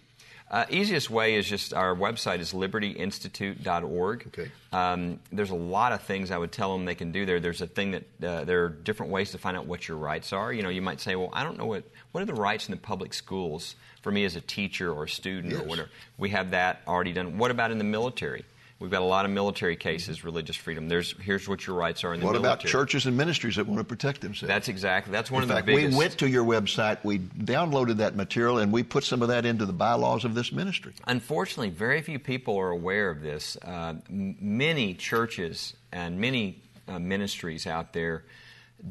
Uh, 0.48 0.64
easiest 0.70 1.10
way 1.10 1.34
is 1.34 1.48
just 1.48 1.74
our 1.74 1.94
website 1.96 2.38
is 2.38 2.52
libertyinstitute.org. 2.52 4.26
Okay. 4.28 4.50
Um, 4.72 5.18
there's 5.32 5.50
a 5.50 5.56
lot 5.56 5.92
of 5.92 6.02
things 6.02 6.30
I 6.30 6.38
would 6.38 6.52
tell 6.52 6.72
them 6.72 6.84
they 6.84 6.94
can 6.94 7.10
do 7.10 7.26
there. 7.26 7.40
There's 7.40 7.62
a 7.62 7.66
thing 7.66 7.90
that 7.90 8.04
uh, 8.22 8.44
there 8.44 8.64
are 8.64 8.68
different 8.68 9.10
ways 9.10 9.32
to 9.32 9.38
find 9.38 9.56
out 9.56 9.66
what 9.66 9.88
your 9.88 9.96
rights 9.96 10.32
are. 10.32 10.52
You 10.52 10.62
know, 10.62 10.68
you 10.68 10.82
might 10.82 11.00
say, 11.00 11.16
well, 11.16 11.30
I 11.32 11.42
don't 11.42 11.58
know 11.58 11.66
what 11.66 11.82
what 12.12 12.22
are 12.22 12.26
the 12.26 12.34
rights 12.34 12.68
in 12.68 12.70
the 12.70 12.80
public 12.80 13.12
schools 13.12 13.74
for 14.02 14.12
me 14.12 14.24
as 14.24 14.36
a 14.36 14.40
teacher 14.40 14.92
or 14.92 15.04
a 15.04 15.08
student 15.08 15.52
yes. 15.52 15.62
or 15.62 15.64
whatever. 15.64 15.90
We 16.16 16.30
have 16.30 16.52
that 16.52 16.82
already 16.86 17.12
done. 17.12 17.38
What 17.38 17.50
about 17.50 17.72
in 17.72 17.78
the 17.78 17.84
military? 17.84 18.44
We've 18.78 18.90
got 18.90 19.00
a 19.00 19.06
lot 19.06 19.24
of 19.24 19.30
military 19.30 19.76
cases, 19.76 20.22
religious 20.22 20.54
freedom. 20.54 20.86
There's 20.88 21.14
here's 21.18 21.48
what 21.48 21.66
your 21.66 21.76
rights 21.76 22.04
are 22.04 22.12
in 22.12 22.20
the 22.20 22.26
what 22.26 22.32
military. 22.32 22.50
What 22.50 22.60
about 22.62 22.70
churches 22.70 23.06
and 23.06 23.16
ministries 23.16 23.56
that 23.56 23.66
want 23.66 23.78
to 23.78 23.84
protect 23.84 24.20
themselves? 24.20 24.48
That's 24.48 24.68
exactly. 24.68 25.12
That's 25.12 25.30
one 25.30 25.42
in 25.42 25.50
of 25.50 25.56
fact, 25.56 25.66
the 25.66 25.76
biggest. 25.76 25.96
we 25.96 25.98
went 25.98 26.18
to 26.18 26.28
your 26.28 26.44
website, 26.44 27.02
we 27.02 27.18
downloaded 27.18 27.96
that 27.98 28.16
material, 28.16 28.58
and 28.58 28.70
we 28.70 28.82
put 28.82 29.04
some 29.04 29.22
of 29.22 29.28
that 29.28 29.46
into 29.46 29.64
the 29.64 29.72
bylaws 29.72 30.26
of 30.26 30.34
this 30.34 30.52
ministry. 30.52 30.92
Unfortunately, 31.06 31.70
very 31.70 32.02
few 32.02 32.18
people 32.18 32.58
are 32.58 32.68
aware 32.68 33.08
of 33.08 33.22
this. 33.22 33.56
Uh, 33.62 33.94
many 34.10 34.92
churches 34.92 35.74
and 35.90 36.20
many 36.20 36.60
uh, 36.86 36.98
ministries 36.98 37.66
out 37.66 37.94
there 37.94 38.24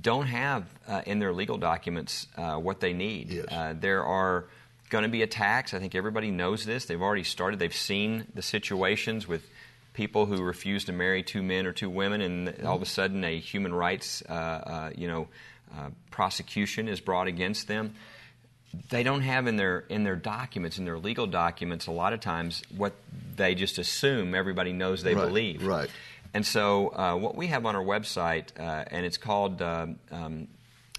don't 0.01 0.25
have 0.25 0.65
uh, 0.87 1.03
in 1.05 1.19
their 1.19 1.31
legal 1.31 1.59
documents 1.59 2.25
uh, 2.37 2.55
what 2.55 2.79
they 2.79 2.93
need. 2.93 3.29
Yes. 3.29 3.45
Uh, 3.51 3.75
there 3.79 4.03
are 4.03 4.45
going 4.89 5.03
to 5.03 5.09
be 5.09 5.21
attacks. 5.21 5.75
I 5.75 5.79
think 5.79 5.93
everybody 5.93 6.31
knows 6.31 6.65
this. 6.65 6.85
They've 6.85 7.01
already 7.01 7.23
started. 7.23 7.59
They've 7.59 7.75
seen 7.75 8.25
the 8.33 8.41
situations 8.41 9.27
with 9.27 9.47
people 9.95 10.25
who 10.25 10.43
refuse 10.43 10.85
to 10.85 10.91
marry 10.91 11.23
two 11.23 11.41
men 11.41 11.65
or 11.65 11.71
two 11.71 11.89
women, 11.89 12.21
and 12.21 12.63
all 12.65 12.75
of 12.75 12.81
a 12.81 12.85
sudden 12.85 13.23
a 13.23 13.39
human 13.39 13.73
rights, 13.73 14.21
uh, 14.29 14.33
uh, 14.33 14.91
you 14.95 15.07
know, 15.07 15.27
uh, 15.75 15.89
prosecution 16.11 16.87
is 16.87 16.99
brought 16.99 17.27
against 17.27 17.67
them. 17.67 17.95
They 18.89 19.03
don't 19.03 19.21
have 19.21 19.47
in 19.47 19.55
their 19.55 19.79
in 19.89 20.03
their 20.03 20.17
documents, 20.17 20.77
in 20.77 20.85
their 20.85 20.99
legal 20.99 21.27
documents, 21.27 21.87
a 21.87 21.91
lot 21.91 22.13
of 22.13 22.19
times 22.19 22.61
what 22.75 22.93
they 23.35 23.55
just 23.55 23.79
assume 23.79 24.35
everybody 24.35 24.73
knows 24.73 25.01
they 25.01 25.15
right, 25.15 25.25
believe. 25.25 25.65
Right. 25.65 25.89
And 26.33 26.45
so, 26.45 26.89
uh, 26.89 27.15
what 27.15 27.37
we 27.37 27.47
have 27.47 27.65
on 27.65 27.77
our 27.77 27.83
website, 27.83 28.47
uh, 28.59 28.83
and 28.91 29.05
it's 29.05 29.17
called 29.17 29.61
um, 29.61 29.97
um, 30.11 30.49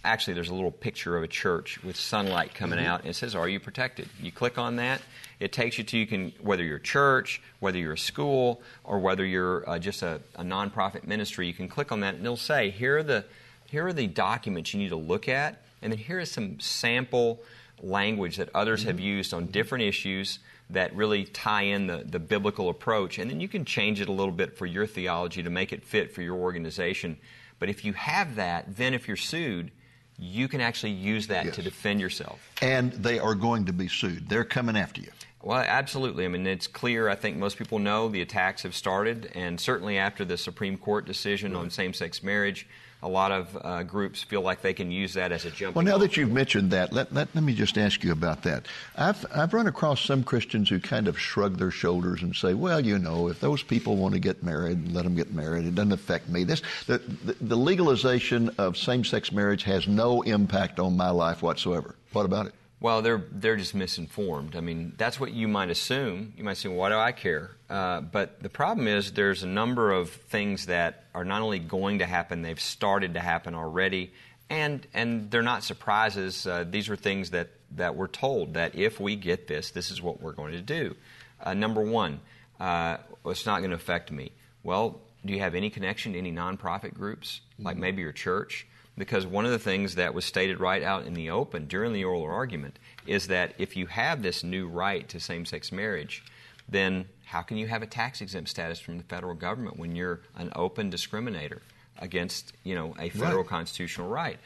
actually 0.07 0.35
there's 0.35 0.49
a 0.49 0.55
little 0.55 0.71
picture 0.71 1.17
of 1.17 1.25
a 1.25 1.29
church 1.29 1.83
with 1.83 1.97
sunlight 1.97 2.55
coming 2.55 2.79
mm-hmm. 2.79 2.89
out 2.89 3.01
and 3.01 3.11
it 3.11 3.15
says 3.15 3.35
are 3.35 3.49
you 3.49 3.59
protected 3.59 4.09
you 4.21 4.31
click 4.31 4.57
on 4.57 4.77
that 4.77 5.03
it 5.41 5.53
takes 5.53 5.77
you 5.77 5.85
to 5.85 5.99
you 5.99 6.07
can 6.07 6.33
whether 6.41 6.63
you're 6.63 6.77
a 6.77 6.81
church 6.81 7.43
whether 7.61 7.79
you're 7.79 7.95
a 7.95 7.99
school 7.99 8.63
or 8.85 8.99
whether 8.99 9.25
you're 9.25 9.69
uh, 9.69 9.79
just 9.79 10.03
a, 10.03 10.21
a 10.37 10.45
nonprofit 10.45 11.07
ministry 11.07 11.47
you 11.47 11.53
can 11.53 11.69
click 11.69 11.91
on 11.91 12.01
that 12.01 12.15
and 12.15 12.25
it'll 12.25 12.37
say 12.37 12.71
here 12.71 12.99
are 12.99 13.03
the 13.03 13.25
here 13.67 13.87
are 13.87 13.93
the 13.93 14.07
documents 14.07 14.73
you 14.73 14.81
need 14.81 14.91
to 14.91 14.97
look 14.97 15.29
at 15.29 15.63
and 15.83 15.93
then 15.93 15.99
here 15.99 16.21
is 16.21 16.31
some 16.31 16.59
sample 16.61 17.41
language 17.83 18.37
that 18.37 18.49
others 18.55 18.81
mm-hmm. 18.81 18.91
have 18.91 19.01
used 19.01 19.35
on 19.35 19.47
different 19.47 19.83
issues 19.85 20.39
that 20.71 20.95
really 20.97 21.25
tie 21.25 21.63
in 21.63 21.87
the, 21.87 21.99
the 21.99 22.19
biblical 22.19 22.69
approach 22.69 23.19
and 23.19 23.31
then 23.31 23.41
you 23.41 23.49
can 23.49 23.65
change 23.65 24.01
it 24.01 24.09
a 24.09 24.13
little 24.13 24.33
bit 24.33 24.57
for 24.57 24.67
your 24.67 24.87
theology 24.87 25.43
to 25.43 25.51
make 25.51 25.73
it 25.73 25.85
fit 25.85 26.15
for 26.15 26.23
your 26.23 26.37
organization 26.37 27.17
but 27.59 27.69
if 27.69 27.85
you 27.85 27.93
have 27.93 28.37
that 28.37 28.77
then 28.77 28.95
if 28.95 29.09
you're 29.09 29.17
sued 29.17 29.71
you 30.19 30.49
can 30.49 30.61
actually 30.61 30.93
use 30.93 31.27
that 31.29 31.47
yes. 31.47 31.55
to 31.57 31.63
defend 31.63 32.01
yourself. 32.01 32.41
And 32.63 32.93
they 32.93 33.19
are 33.19 33.35
going 33.35 33.67
to 33.67 33.73
be 33.73 33.89
sued. 33.89 34.29
They're 34.29 34.45
coming 34.45 34.77
after 34.77 35.01
you. 35.01 35.11
Well, 35.43 35.59
absolutely. 35.59 36.25
I 36.25 36.29
mean, 36.29 36.47
it's 36.47 36.67
clear. 36.67 37.09
I 37.09 37.15
think 37.15 37.37
most 37.37 37.57
people 37.57 37.79
know 37.79 38.09
the 38.09 38.23
attacks 38.23 38.63
have 38.63 38.75
started, 38.75 39.31
and 39.35 39.61
certainly 39.61 39.97
after 39.97 40.25
the 40.25 40.37
Supreme 40.37 40.77
Court 40.77 41.07
decision 41.07 41.53
right. 41.53 41.61
on 41.61 41.71
same 41.71 41.93
sex 41.93 42.23
marriage, 42.23 42.67
a 43.03 43.09
lot 43.09 43.31
of 43.31 43.59
uh, 43.61 43.83
groups 43.83 44.23
feel 44.23 44.41
like 44.41 44.63
they 44.63 44.73
can 44.75 44.91
use 44.91 45.15
that 45.15 45.33
as 45.33 45.45
a 45.45 45.51
jump. 45.51 45.77
Well, 45.77 45.85
now 45.85 45.95
off. 45.95 46.01
that 46.01 46.17
you've 46.17 46.33
mentioned 46.33 46.71
that, 46.71 46.93
let, 46.93 47.13
let, 47.13 47.35
let 47.35 47.45
me 47.45 47.55
just 47.55 47.77
ask 47.79 48.03
you 48.03 48.13
about 48.13 48.43
that. 48.45 48.67
I've, 48.97 49.25
I've 49.35 49.53
run 49.53 49.67
across 49.67 50.01
some 50.01 50.25
Christians 50.25 50.69
who 50.69 50.81
kind 50.81 51.07
of 51.07 51.19
shrug 51.19 51.59
their 51.59 51.71
shoulders 51.71 52.23
and 52.23 52.35
say, 52.35 52.55
well, 52.55 52.81
you 52.81 52.99
know, 52.99 53.29
if 53.29 53.41
those 53.41 53.63
people 53.63 53.97
want 53.97 54.15
to 54.15 54.21
get 54.21 54.43
married, 54.43 54.93
let 54.93 55.05
them 55.05 55.15
get 55.15 55.33
married. 55.33 55.67
It 55.67 55.75
doesn't 55.75 55.93
affect 55.93 56.29
me. 56.29 56.45
This, 56.45 56.63
the, 56.87 56.99
the, 56.99 57.37
the 57.41 57.57
legalization 57.57 58.51
of 58.59 58.77
same 58.77 59.05
sex 59.05 59.31
marriage 59.31 59.63
has 59.65 59.87
no 59.87 60.23
impact 60.23 60.81
on 60.81 60.97
my 60.97 61.11
life 61.11 61.43
whatsoever. 61.43 61.95
What 62.13 62.25
about 62.25 62.47
it? 62.47 62.55
Well, 62.87 63.03
they're 63.03 63.25
they're 63.33 63.57
just 63.57 63.75
misinformed. 63.75 64.55
I 64.55 64.61
mean, 64.61 64.93
that's 64.97 65.19
what 65.19 65.33
you 65.33 65.49
might 65.49 65.71
assume. 65.71 66.35
You 66.37 66.45
might 66.45 66.57
say, 66.57 66.69
well, 66.69 66.79
"Why 66.79 66.89
do 66.91 66.95
I 66.95 67.11
care?" 67.11 67.51
Uh, 67.69 68.01
but 68.01 68.41
the 68.45 68.49
problem 68.49 68.87
is, 68.87 69.11
there's 69.11 69.43
a 69.43 69.49
number 69.49 69.91
of 69.91 70.09
things 70.09 70.67
that 70.67 71.03
are 71.13 71.25
not 71.25 71.43
only 71.43 71.59
going 71.59 71.99
to 71.99 72.07
happen; 72.07 72.43
they've 72.43 72.61
started 72.61 73.15
to 73.15 73.21
happen 73.21 73.57
already, 73.57 74.13
and 74.49 74.87
and 74.95 75.29
they're 75.33 75.43
not 75.43 75.65
surprises. 75.65 76.47
Uh, 76.47 76.65
these 76.65 76.89
are 76.89 76.95
things 76.95 77.31
that 77.31 77.49
that 77.75 77.97
we're 77.97 78.07
told 78.07 78.55
that 78.55 78.77
if 78.77 79.01
we 79.01 79.17
get 79.17 79.49
this, 79.49 79.73
this 79.73 79.91
is 79.91 80.01
what 80.01 80.23
we're 80.23 80.31
going 80.31 80.53
to 80.53 80.63
do. 80.63 80.95
Uh, 81.43 81.55
number 81.55 81.81
one, 81.81 82.21
uh, 82.61 82.99
it's 83.25 83.47
not 83.47 83.59
going 83.59 83.71
to 83.71 83.77
affect 83.77 84.13
me. 84.13 84.31
Well, 84.63 85.01
do 85.25 85.33
you 85.33 85.41
have 85.41 85.57
any 85.57 85.71
connection 85.71 86.13
to 86.13 86.19
any 86.19 86.31
nonprofit 86.31 86.95
groups, 86.95 87.41
like 87.59 87.75
mm-hmm. 87.75 87.81
maybe 87.81 88.03
your 88.03 88.13
church? 88.13 88.65
Because 88.99 89.27
one 89.27 89.45
of 89.45 89.51
the 89.51 89.59
things 89.59 89.97
that 89.97 90.15
was 90.15 90.25
stated 90.25 90.59
right 90.59 90.83
out 90.83 91.07
in 91.07 91.15
the 91.15 91.31
open 91.31 91.67
during 91.67 91.93
the 91.93 92.05
oral 92.05 92.25
argument 92.25 92.79
is 93.07 93.27
that 93.29 93.55
if 93.59 93.77
you 93.77 93.87
have 93.87 94.23
this 94.23 94.43
new 94.43 94.67
right 94.67 95.07
to 95.11 95.21
same 95.21 95.45
sex 95.45 95.71
marriage, 95.71 96.25
then 96.69 97.07
how 97.27 97.43
can 97.43 97.57
you 97.57 97.67
have 97.67 97.83
a 97.83 97.87
tax 97.87 98.21
exempt 98.21 98.49
status 98.49 98.81
from 98.81 98.99
the 98.99 99.05
federal 99.05 99.35
government 99.35 99.79
when 99.79 99.95
you're 99.95 100.21
an 100.37 100.51
open 100.57 100.91
discriminator 100.91 101.61
against 101.99 102.53
you 102.63 102.75
know 102.75 102.95
a 102.99 103.09
federal 103.11 103.39
right. 103.39 103.49
constitutional 103.49 104.09
right? 104.09 104.39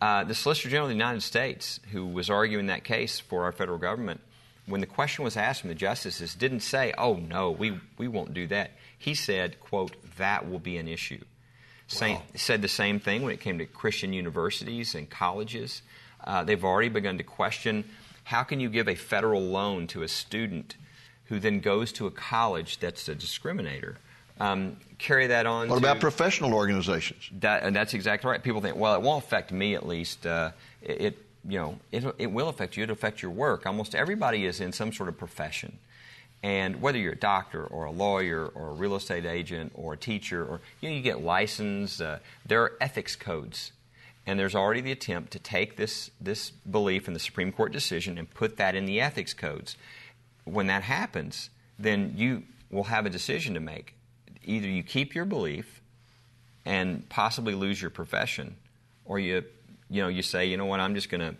Uh, 0.00 0.24
the 0.24 0.34
Solicitor 0.34 0.68
General 0.68 0.86
of 0.86 0.90
the 0.90 0.96
United 0.96 1.22
States, 1.22 1.78
who 1.92 2.04
was 2.06 2.28
arguing 2.28 2.66
that 2.66 2.82
case 2.82 3.20
for 3.20 3.44
our 3.44 3.52
federal 3.52 3.78
government, 3.78 4.20
when 4.66 4.80
the 4.80 4.86
question 4.86 5.22
was 5.22 5.36
asked 5.36 5.60
from 5.60 5.68
the 5.68 5.76
justices, 5.76 6.34
didn't 6.34 6.60
say, 6.60 6.92
"Oh 6.98 7.14
no, 7.14 7.50
we 7.50 7.78
we 7.98 8.08
won't 8.08 8.34
do 8.34 8.46
that." 8.48 8.72
He 8.98 9.14
said, 9.14 9.60
"quote 9.60 9.94
That 10.16 10.48
will 10.48 10.58
be 10.58 10.76
an 10.76 10.88
issue." 10.88 11.22
Same, 11.92 12.16
wow. 12.16 12.22
said 12.34 12.62
the 12.62 12.68
same 12.68 13.00
thing 13.00 13.22
when 13.22 13.32
it 13.32 13.40
came 13.40 13.58
to 13.58 13.66
Christian 13.66 14.12
universities 14.12 14.94
and 14.94 15.08
colleges. 15.08 15.82
Uh, 16.24 16.44
they've 16.44 16.64
already 16.64 16.88
begun 16.88 17.18
to 17.18 17.24
question 17.24 17.84
how 18.24 18.42
can 18.44 18.60
you 18.60 18.70
give 18.70 18.88
a 18.88 18.94
federal 18.94 19.42
loan 19.42 19.86
to 19.88 20.02
a 20.02 20.08
student 20.08 20.76
who 21.26 21.40
then 21.40 21.60
goes 21.60 21.92
to 21.92 22.06
a 22.06 22.10
college 22.10 22.78
that's 22.78 23.08
a 23.08 23.14
discriminator? 23.14 23.96
Um, 24.40 24.76
carry 24.98 25.26
that 25.28 25.46
on. 25.46 25.68
What 25.68 25.78
about 25.78 26.00
professional 26.00 26.54
organizations? 26.54 27.30
That, 27.40 27.72
that's 27.74 27.94
exactly 27.94 28.30
right. 28.30 28.42
People 28.42 28.60
think, 28.60 28.76
well, 28.76 28.94
it 28.94 29.02
won't 29.02 29.24
affect 29.24 29.52
me 29.52 29.74
at 29.74 29.86
least. 29.86 30.26
Uh, 30.26 30.52
it, 30.80 31.00
it, 31.00 31.18
you 31.48 31.58
know, 31.58 31.78
it, 31.90 32.04
it 32.18 32.32
will 32.32 32.48
affect 32.48 32.76
you. 32.76 32.84
It'll 32.84 32.94
affect 32.94 33.22
your 33.22 33.30
work. 33.32 33.66
Almost 33.66 33.94
everybody 33.94 34.46
is 34.46 34.60
in 34.60 34.72
some 34.72 34.92
sort 34.92 35.08
of 35.08 35.18
profession. 35.18 35.78
And 36.42 36.82
whether 36.82 36.98
you're 36.98 37.12
a 37.12 37.16
doctor 37.16 37.64
or 37.64 37.84
a 37.84 37.92
lawyer 37.92 38.46
or 38.46 38.70
a 38.70 38.72
real 38.72 38.96
estate 38.96 39.24
agent 39.24 39.72
or 39.74 39.92
a 39.92 39.96
teacher 39.96 40.44
or 40.44 40.60
you, 40.80 40.88
know, 40.88 40.96
you 40.96 41.02
get 41.02 41.22
licensed, 41.22 42.00
uh, 42.00 42.18
there 42.44 42.62
are 42.62 42.72
ethics 42.80 43.14
codes. 43.14 43.72
And 44.26 44.38
there's 44.38 44.54
already 44.54 44.80
the 44.80 44.92
attempt 44.92 45.32
to 45.32 45.38
take 45.38 45.76
this, 45.76 46.10
this 46.20 46.50
belief 46.50 47.08
in 47.08 47.14
the 47.14 47.20
Supreme 47.20 47.52
Court 47.52 47.72
decision 47.72 48.18
and 48.18 48.28
put 48.28 48.56
that 48.56 48.74
in 48.74 48.86
the 48.86 49.00
ethics 49.00 49.34
codes. 49.34 49.76
When 50.44 50.66
that 50.66 50.82
happens, 50.82 51.50
then 51.78 52.14
you 52.16 52.44
will 52.70 52.84
have 52.84 53.06
a 53.06 53.10
decision 53.10 53.54
to 53.54 53.60
make. 53.60 53.94
Either 54.44 54.68
you 54.68 54.82
keep 54.82 55.14
your 55.14 55.24
belief 55.24 55.80
and 56.64 57.08
possibly 57.08 57.54
lose 57.54 57.80
your 57.80 57.90
profession, 57.90 58.56
or 59.04 59.18
you, 59.18 59.44
you 59.90 60.02
know, 60.02 60.08
you 60.08 60.22
say, 60.22 60.46
you 60.46 60.56
know 60.56 60.66
what, 60.66 60.80
I'm 60.80 60.94
just 60.94 61.08
going 61.08 61.20
to 61.20 61.34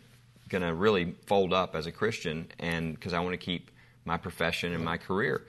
going 0.48 0.62
to 0.62 0.74
really 0.74 1.14
fold 1.26 1.52
up 1.52 1.74
as 1.74 1.86
a 1.86 1.92
Christian, 1.92 2.46
and 2.58 2.94
because 2.94 3.12
I 3.14 3.20
want 3.20 3.32
to 3.32 3.38
keep 3.38 3.70
my 4.04 4.16
profession 4.16 4.72
and 4.72 4.84
my 4.84 4.96
career. 4.96 5.42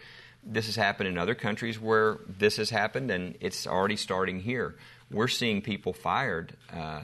This 0.46 0.66
has 0.66 0.76
happened 0.76 1.08
in 1.08 1.18
other 1.18 1.36
countries 1.36 1.80
where 1.80 2.18
this 2.28 2.58
has 2.58 2.70
happened, 2.70 3.12
and 3.12 3.36
it's 3.40 3.66
already 3.66 3.96
starting 3.96 4.42
here. 4.42 4.76
We're 5.10 5.30
seeing 5.30 5.62
people 5.62 5.94
fired 5.94 6.54
uh, 6.74 7.04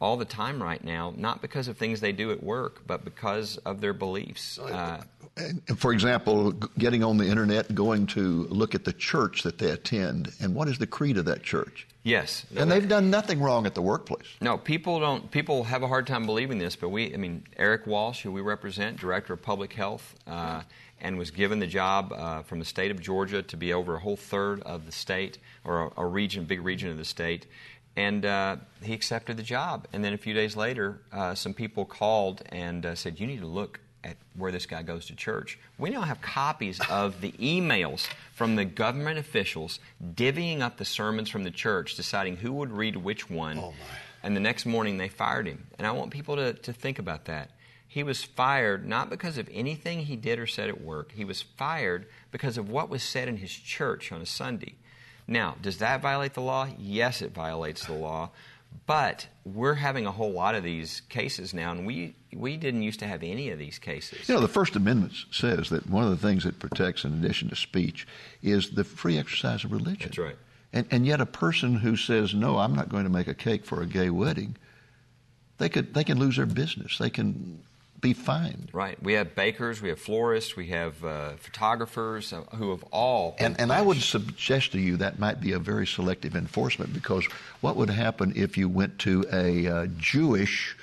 all 0.00 0.16
the 0.16 0.24
time 0.24 0.62
right 0.62 0.82
now, 0.82 1.12
not 1.16 1.42
because 1.42 1.68
of 1.68 1.76
things 1.76 2.00
they 2.00 2.12
do 2.12 2.32
at 2.32 2.42
work, 2.42 2.86
but 2.86 3.04
because 3.04 3.58
of 3.58 3.80
their 3.80 3.92
beliefs. 3.92 4.58
Uh, 4.58 5.02
for 5.76 5.92
example, 5.92 6.52
getting 6.78 7.04
on 7.04 7.18
the 7.18 7.26
internet 7.26 7.74
going 7.74 8.06
to 8.06 8.46
look 8.48 8.74
at 8.74 8.84
the 8.84 8.92
church 8.92 9.42
that 9.42 9.58
they 9.58 9.70
attend, 9.70 10.32
and 10.40 10.54
what 10.54 10.68
is 10.68 10.78
the 10.78 10.86
creed 10.86 11.16
of 11.16 11.26
that 11.26 11.42
church? 11.42 11.86
Yes, 12.02 12.46
and 12.56 12.70
they've 12.70 12.88
done 12.88 13.10
nothing 13.10 13.40
wrong 13.40 13.66
at 13.66 13.74
the 13.74 13.82
workplace. 13.82 14.26
No, 14.40 14.56
people 14.56 15.00
don't. 15.00 15.30
People 15.30 15.64
have 15.64 15.82
a 15.82 15.88
hard 15.88 16.06
time 16.06 16.24
believing 16.24 16.58
this, 16.58 16.74
but 16.74 16.88
we. 16.88 17.12
I 17.12 17.18
mean, 17.18 17.44
Eric 17.58 17.86
Walsh, 17.86 18.22
who 18.22 18.32
we 18.32 18.40
represent, 18.40 18.98
director 18.98 19.34
of 19.34 19.42
public 19.42 19.74
health, 19.74 20.14
uh, 20.26 20.62
and 21.00 21.18
was 21.18 21.30
given 21.30 21.58
the 21.58 21.66
job 21.66 22.12
uh, 22.12 22.42
from 22.42 22.58
the 22.58 22.64
state 22.64 22.90
of 22.90 23.00
Georgia 23.00 23.42
to 23.42 23.56
be 23.56 23.72
over 23.72 23.96
a 23.96 23.98
whole 23.98 24.16
third 24.16 24.62
of 24.62 24.86
the 24.86 24.92
state 24.92 25.38
or 25.64 25.92
a, 25.96 26.02
a 26.02 26.06
region, 26.06 26.44
big 26.44 26.62
region 26.62 26.90
of 26.90 26.98
the 26.98 27.04
state. 27.04 27.46
And 27.96 28.24
uh, 28.24 28.56
he 28.82 28.94
accepted 28.94 29.36
the 29.36 29.42
job. 29.42 29.86
And 29.92 30.04
then 30.04 30.12
a 30.12 30.18
few 30.18 30.32
days 30.32 30.56
later, 30.56 31.00
uh, 31.12 31.34
some 31.34 31.54
people 31.54 31.84
called 31.84 32.42
and 32.50 32.86
uh, 32.86 32.94
said, 32.94 33.18
"You 33.18 33.26
need 33.26 33.40
to 33.40 33.46
look 33.46 33.80
at 34.04 34.16
where 34.34 34.52
this 34.52 34.64
guy 34.64 34.82
goes 34.82 35.06
to 35.06 35.14
church. 35.14 35.58
We 35.76 35.90
now 35.90 36.02
have 36.02 36.22
copies 36.22 36.80
of 36.88 37.20
the 37.20 37.32
emails 37.32 38.08
from 38.32 38.56
the 38.56 38.64
government 38.64 39.18
officials 39.18 39.78
divvying 40.14 40.60
up 40.60 40.78
the 40.78 40.84
sermons 40.84 41.28
from 41.28 41.44
the 41.44 41.50
church, 41.50 41.96
deciding 41.96 42.36
who 42.36 42.52
would 42.52 42.70
read 42.70 42.96
which 42.96 43.28
one. 43.28 43.58
Oh 43.58 43.74
and 44.22 44.36
the 44.36 44.40
next 44.40 44.66
morning 44.66 44.98
they 44.98 45.08
fired 45.08 45.46
him. 45.46 45.66
And 45.78 45.86
I 45.86 45.92
want 45.92 46.10
people 46.10 46.36
to, 46.36 46.52
to 46.52 46.72
think 46.72 46.98
about 46.98 47.26
that. 47.26 47.50
He 47.92 48.04
was 48.04 48.22
fired 48.22 48.86
not 48.86 49.10
because 49.10 49.36
of 49.36 49.48
anything 49.52 50.04
he 50.04 50.14
did 50.14 50.38
or 50.38 50.46
said 50.46 50.68
at 50.68 50.80
work. 50.80 51.10
He 51.10 51.24
was 51.24 51.42
fired 51.42 52.06
because 52.30 52.56
of 52.56 52.70
what 52.70 52.88
was 52.88 53.02
said 53.02 53.26
in 53.26 53.38
his 53.38 53.50
church 53.50 54.12
on 54.12 54.22
a 54.22 54.26
Sunday. 54.26 54.76
Now, 55.26 55.56
does 55.60 55.78
that 55.78 56.00
violate 56.00 56.34
the 56.34 56.40
law? 56.40 56.68
Yes, 56.78 57.20
it 57.20 57.34
violates 57.34 57.84
the 57.84 57.94
law. 57.94 58.30
But 58.86 59.26
we're 59.44 59.74
having 59.74 60.06
a 60.06 60.12
whole 60.12 60.30
lot 60.30 60.54
of 60.54 60.62
these 60.62 61.00
cases 61.08 61.52
now, 61.52 61.72
and 61.72 61.84
we, 61.84 62.14
we 62.32 62.56
didn't 62.56 62.82
used 62.82 63.00
to 63.00 63.08
have 63.08 63.24
any 63.24 63.50
of 63.50 63.58
these 63.58 63.80
cases. 63.80 64.28
You 64.28 64.36
know, 64.36 64.40
the 64.40 64.46
First 64.46 64.76
Amendment 64.76 65.12
says 65.32 65.70
that 65.70 65.90
one 65.90 66.04
of 66.04 66.10
the 66.10 66.24
things 66.28 66.46
it 66.46 66.60
protects, 66.60 67.04
in 67.04 67.14
addition 67.14 67.48
to 67.48 67.56
speech, 67.56 68.06
is 68.40 68.70
the 68.70 68.84
free 68.84 69.18
exercise 69.18 69.64
of 69.64 69.72
religion. 69.72 70.10
That's 70.10 70.18
right. 70.18 70.36
And, 70.72 70.86
and 70.92 71.04
yet, 71.04 71.20
a 71.20 71.26
person 71.26 71.74
who 71.74 71.96
says, 71.96 72.34
no, 72.34 72.58
I'm 72.58 72.76
not 72.76 72.88
going 72.88 73.02
to 73.02 73.10
make 73.10 73.26
a 73.26 73.34
cake 73.34 73.64
for 73.64 73.82
a 73.82 73.86
gay 73.86 74.10
wedding, 74.10 74.56
they, 75.58 75.68
could, 75.68 75.92
they 75.92 76.04
can 76.04 76.20
lose 76.20 76.36
their 76.36 76.46
business. 76.46 76.98
They 76.98 77.10
can 77.10 77.64
be 78.00 78.12
fined. 78.12 78.70
Right. 78.72 79.00
We 79.02 79.14
have 79.14 79.34
bakers, 79.34 79.82
we 79.82 79.90
have 79.90 80.00
florists, 80.00 80.56
we 80.56 80.68
have 80.68 81.04
uh, 81.04 81.32
photographers 81.36 82.32
uh, 82.32 82.42
who 82.56 82.70
have 82.70 82.82
all. 82.90 83.36
And, 83.38 83.60
and 83.60 83.72
I 83.72 83.82
would 83.82 84.00
suggest 84.00 84.72
to 84.72 84.80
you 84.80 84.96
that 84.98 85.18
might 85.18 85.40
be 85.40 85.52
a 85.52 85.58
very 85.58 85.86
selective 85.86 86.34
enforcement 86.34 86.92
because 86.94 87.26
what 87.60 87.76
would 87.76 87.90
happen 87.90 88.32
if 88.36 88.56
you 88.56 88.68
went 88.68 88.98
to 89.00 89.24
a 89.32 89.66
uh, 89.66 89.86
Jewish 89.98 90.76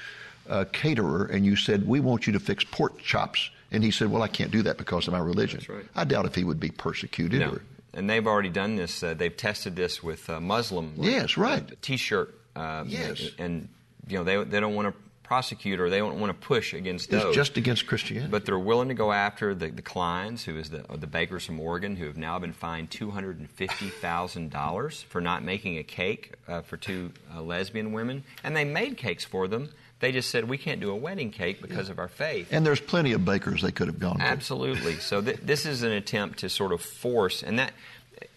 uh, 0.50 0.66
caterer 0.72 1.26
and 1.26 1.46
you 1.46 1.56
said, 1.56 1.88
We 1.88 2.00
want 2.00 2.28
you 2.28 2.34
to 2.34 2.40
fix 2.40 2.64
pork 2.64 3.00
chops? 3.02 3.50
And 3.72 3.84
he 3.84 3.92
said, 3.92 4.12
Well, 4.12 4.22
I 4.22 4.28
can't 4.28 4.52
do 4.52 4.62
that 4.64 4.78
because 4.78 5.08
of 5.08 5.14
my 5.14 5.20
religion. 5.20 5.62
Right. 5.68 5.86
I 5.96 6.04
doubt 6.04 6.26
if 6.26 6.36
he 6.36 6.44
would 6.44 6.60
be 6.60 6.70
persecuted. 6.70 7.40
No. 7.40 7.52
Or, 7.52 7.62
and 7.94 8.10
they've 8.10 8.28
already 8.28 8.50
done 8.50 8.76
this. 8.76 9.02
Uh, 9.02 9.14
they've 9.16 9.36
tested 9.36 9.76
this 9.76 10.04
with 10.04 10.30
uh, 10.30 10.40
Muslim. 10.40 10.94
Yes, 10.98 11.36
right. 11.36 11.82
T-shirt. 11.82 12.34
yes. 12.56 13.32
And, 13.38 13.40
and, 13.40 13.70
you 14.10 14.18
know 14.18 14.24
they 14.24 14.42
they 14.44 14.60
don't 14.60 14.74
want 14.74 14.88
to 14.88 15.07
prosecute 15.28 15.80
or 15.80 15.90
they 15.90 16.00
don't 16.00 16.20
want 16.20 16.30
to 16.30 16.38
push 16.48 16.74
against 16.74 17.12
it's 17.12 17.24
those. 17.24 17.36
just 17.36 17.58
against 17.58 17.86
Christianity. 17.86 18.32
But 18.32 18.46
they're 18.46 18.58
willing 18.58 18.88
to 18.88 18.94
go 18.94 19.12
after 19.12 19.54
the, 19.54 19.68
the 19.68 19.82
Kleins, 19.82 20.44
who 20.44 20.58
is 20.58 20.70
the, 20.70 20.86
the 20.90 21.06
bakers 21.06 21.46
from 21.46 21.60
Oregon, 21.60 21.98
who 21.98 22.06
have 22.06 22.16
now 22.16 22.40
been 22.40 22.54
fined 22.54 22.90
$250,000 22.92 25.04
for 25.04 25.20
not 25.20 25.44
making 25.44 25.78
a 25.78 25.84
cake 25.84 26.36
uh, 26.48 26.62
for 26.62 26.78
two 26.78 27.12
uh, 27.36 27.42
lesbian 27.42 27.92
women. 27.92 28.24
And 28.44 28.56
they 28.56 28.64
made 28.64 28.96
cakes 28.96 29.26
for 29.26 29.50
them. 29.50 29.68
They 30.00 30.14
just 30.14 30.30
said, 30.30 30.48
we 30.48 30.58
can't 30.58 30.80
do 30.80 30.92
a 30.92 30.96
wedding 30.96 31.32
cake 31.32 31.62
because 31.62 31.88
yeah. 31.88 31.94
of 31.94 32.00
our 32.00 32.08
faith. 32.08 32.48
And 32.52 32.66
there's 32.66 32.80
plenty 32.80 33.12
of 33.14 33.26
bakers 33.26 33.64
they 33.64 33.72
could 33.72 33.88
have 33.88 34.00
gone 34.00 34.20
to. 34.20 34.24
Absolutely. 34.24 34.94
so 34.96 35.22
th- 35.22 35.40
this 35.44 35.66
is 35.66 35.84
an 35.84 35.92
attempt 35.92 36.40
to 36.40 36.50
sort 36.50 36.72
of 36.72 36.82
force, 36.82 37.44
and 37.44 37.60
that 37.60 37.74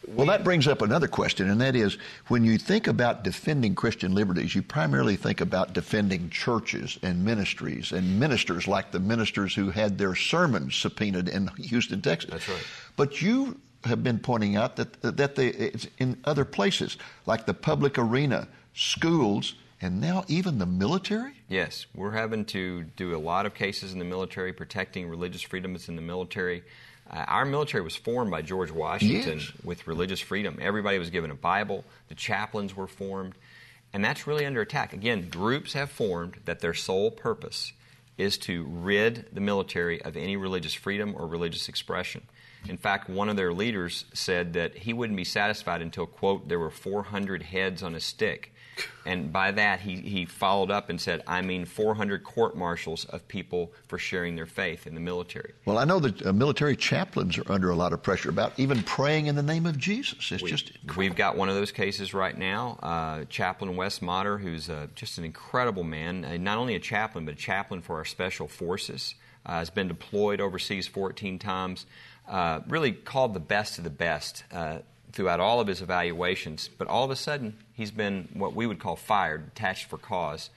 well, 0.09 0.27
that 0.27 0.45
brings 0.45 0.67
up 0.67 0.83
another 0.83 1.07
question, 1.07 1.49
and 1.49 1.61
that 1.61 1.77
is 1.77 1.97
when 2.29 2.45
you 2.45 2.59
think 2.59 2.87
about 2.87 3.23
defending 3.23 3.75
Christian 3.75 4.15
liberties, 4.15 4.55
you 4.55 4.63
primarily 4.63 5.17
think 5.17 5.41
about 5.41 5.73
defending 5.73 6.31
churches 6.31 6.99
and 7.03 7.25
ministries 7.25 7.93
and 7.93 8.19
ministers 8.19 8.67
like 8.67 8.91
the 8.91 9.01
ministers 9.01 9.55
who 9.55 9.71
had 9.71 9.99
their 9.99 10.15
sermons 10.15 10.75
subpoenaed 10.75 11.29
in 11.29 11.49
Houston, 11.59 12.03
Texas. 12.03 12.31
That's 12.31 12.49
right. 12.49 12.67
But 12.97 13.23
you 13.23 13.61
have 13.85 14.03
been 14.03 14.19
pointing 14.19 14.57
out 14.57 14.77
that 14.77 15.01
that 15.03 15.37
they, 15.37 15.49
it's 15.49 15.87
in 15.99 16.19
other 16.25 16.45
places 16.45 16.97
like 17.27 17.47
the 17.47 17.55
public 17.55 17.99
arena, 17.99 18.49
schools, 18.75 19.55
and 19.81 20.01
now 20.01 20.25
even 20.29 20.59
the 20.59 20.67
military? 20.67 21.33
Yes, 21.49 21.87
we're 21.95 22.13
having 22.13 22.45
to 22.47 22.85
do 22.97 23.15
a 23.15 23.19
lot 23.19 23.47
of 23.47 23.55
cases 23.55 23.93
in 23.93 23.99
the 23.99 24.05
military, 24.05 24.53
protecting 24.53 25.09
religious 25.09 25.43
freedoms 25.43 25.89
in 25.89 25.97
the 25.97 26.03
military. 26.03 26.63
Uh, 27.11 27.25
our 27.27 27.45
military 27.45 27.83
was 27.83 27.97
formed 27.97 28.31
by 28.31 28.43
George 28.43 28.71
Washington 28.71 29.39
yes. 29.39 29.53
with 29.65 29.87
religious 29.87 30.21
freedom. 30.21 30.59
Everybody 30.61 30.99
was 30.99 31.11
given 31.11 31.31
a 31.31 31.35
Bible, 31.35 31.85
the 32.09 32.15
chaplains 32.15 32.77
were 32.77 32.87
formed, 32.87 33.35
and 33.93 34.05
that's 34.05 34.27
really 34.27 34.47
under 34.47 34.61
attack. 34.61 34.93
Again, 34.93 35.29
groups 35.29 35.73
have 35.73 35.91
formed 35.91 36.37
that 36.45 36.61
their 36.61 36.75
sole 36.75 37.11
purpose 37.11 37.73
is 38.17 38.39
to 38.39 38.65
rid 38.65 39.27
the 39.33 39.41
military 39.41 40.01
of 40.03 40.17
any 40.17 40.37
religious 40.37 40.75
freedom 40.75 41.15
or 41.17 41.27
religious 41.27 41.69
expression. 41.69 42.23
In 42.69 42.77
fact, 42.77 43.09
one 43.09 43.29
of 43.31 43.37
their 43.37 43.53
leaders 43.53 44.05
said 44.13 44.53
that 44.53 44.77
he 44.77 44.93
wouldn't 44.93 45.17
be 45.17 45.25
satisfied 45.25 45.81
until, 45.81 46.07
quote, 46.07 46.49
there 46.49 46.59
were 46.59 46.71
400 46.71 47.43
heads 47.43 47.83
on 47.83 47.95
a 47.95 48.01
stick. 48.01 48.53
And 49.07 49.33
by 49.33 49.51
that, 49.53 49.81
he, 49.81 49.97
he 49.97 50.25
followed 50.25 50.71
up 50.71 50.91
and 50.91 51.01
said, 51.01 51.23
I 51.27 51.43
mean 51.43 51.65
400 51.65 52.23
court 52.23 52.57
martials 52.57 53.05
of 53.07 53.27
people 53.29 53.73
for 53.89 53.99
sharing 53.99 54.37
their 54.37 54.47
faith 54.47 54.87
in 54.87 54.95
the 54.95 55.01
military. 55.01 55.53
Well, 55.65 55.79
I 55.79 55.85
know 55.85 55.99
that 56.01 56.27
uh, 56.27 56.33
military 56.33 56.77
chaplains 56.77 57.39
are 57.39 57.51
under 57.51 57.71
a 57.71 57.75
lot 57.75 57.93
of 57.93 58.03
pressure 58.03 58.29
about 58.29 58.53
even 58.59 58.83
praying 58.83 59.27
in 59.27 59.37
the 59.37 59.43
name 59.43 59.67
of 59.67 59.79
Jesus. 59.79 60.31
It's 60.31 60.43
we, 60.43 60.51
just. 60.51 60.73
We've 60.97 61.17
got 61.17 61.37
one 61.37 61.49
of 61.49 61.55
those 61.55 61.73
cases 61.73 62.13
right 62.13 62.37
now. 62.37 62.79
Uh, 62.83 63.25
chaplain 63.25 63.77
Wes 63.77 64.03
Modder, 64.03 64.39
who's 64.39 64.69
uh, 64.69 64.89
just 64.95 65.19
an 65.19 65.25
incredible 65.25 65.85
man, 65.85 66.25
uh, 66.25 66.37
not 66.37 66.59
only 66.59 66.75
a 66.75 66.81
chaplain, 66.81 67.25
but 67.25 67.35
a 67.35 67.39
chaplain 67.39 67.81
for 67.81 67.97
our 67.97 68.05
special 68.05 68.49
forces, 68.49 69.15
uh, 69.47 69.53
has 69.55 69.71
been 69.71 69.89
deployed 69.89 70.41
overseas 70.41 70.87
14 70.87 71.39
times. 71.39 71.87
Uh, 72.29 72.61
really 72.69 72.93
called 72.93 73.35
the 73.35 73.41
best 73.41 73.79
of 73.79 73.85
the 73.85 73.91
best 73.91 74.45
throughout 75.13 75.41
all 75.41 75.61
of 75.61 75.67
his 75.67 75.83
evaluations, 75.83 76.69
but 76.79 76.87
all 76.87 77.05
of 77.05 77.11
a 77.11 77.17
sudden 77.17 77.57
he's 77.81 77.91
been 77.91 78.29
what 78.35 78.55
we 78.55 78.67
would 78.67 78.79
call 78.79 78.95
fired, 78.95 79.55
detached 79.55 79.89
for 79.89 79.97
cause, 79.97 80.51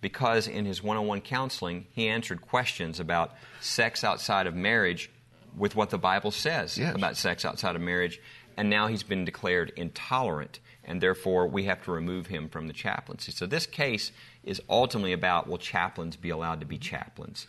because 0.00 0.48
in 0.48 0.64
his 0.64 0.82
one 0.82 0.96
on 0.96 1.06
one 1.06 1.20
counseling 1.20 1.86
he 1.92 2.08
answered 2.08 2.42
questions 2.42 2.98
about 2.98 3.32
sex 3.60 4.02
outside 4.02 4.48
of 4.48 4.56
marriage 4.56 5.08
with 5.56 5.76
what 5.76 5.90
the 5.90 5.98
Bible 5.98 6.32
says 6.32 6.76
yes. 6.76 6.92
about 6.92 7.16
sex 7.16 7.44
outside 7.44 7.76
of 7.76 7.80
marriage, 7.80 8.20
and 8.56 8.68
now 8.68 8.88
he's 8.88 9.04
been 9.04 9.24
declared 9.24 9.72
intolerant, 9.76 10.58
and 10.82 11.00
therefore 11.00 11.46
we 11.46 11.62
have 11.62 11.80
to 11.84 11.92
remove 11.92 12.26
him 12.26 12.48
from 12.48 12.66
the 12.66 12.72
chaplaincy. 12.72 13.30
So 13.30 13.46
this 13.46 13.66
case 13.66 14.10
is 14.42 14.60
ultimately 14.68 15.12
about 15.12 15.48
will 15.48 15.58
chaplains 15.58 16.16
be 16.16 16.30
allowed 16.30 16.58
to 16.58 16.66
be 16.66 16.76
chaplains? 16.76 17.46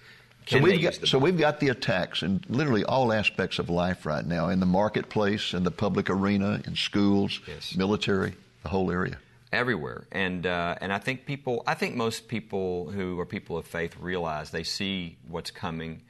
so 0.48 0.60
we've 0.60 0.84
got 0.84 0.94
so 1.08 1.18
we've 1.18 1.40
got 1.40 1.60
the 1.60 1.70
attacks 1.70 2.22
in 2.22 2.44
literally 2.48 2.84
all 2.84 3.12
aspects 3.12 3.58
of 3.58 3.72
life 3.72 4.06
right 4.06 4.28
now 4.28 4.50
in 4.50 4.60
the 4.60 4.68
marketplace, 4.68 5.56
in 5.56 5.64
the 5.64 5.72
public 5.72 6.12
arena, 6.12 6.62
in 6.68 6.76
schools, 6.76 7.40
yes. 7.48 7.76
military, 7.76 8.36
the 8.66 8.70
whole 8.70 8.92
area. 8.92 9.20
Everywhere, 9.52 10.08
and 10.12 10.46
uh, 10.46 10.76
and 10.82 10.92
I 10.92 10.98
think 10.98 11.26
people, 11.26 11.64
I 11.68 11.76
think 11.76 11.96
most 11.96 12.28
people 12.28 12.90
who 12.90 13.20
are 13.20 13.26
people 13.26 13.58
of 13.58 13.66
faith 13.66 13.96
realize 14.02 14.50
they 14.50 14.64
see 14.64 15.18
what's 15.28 15.52
coming, 15.52 16.02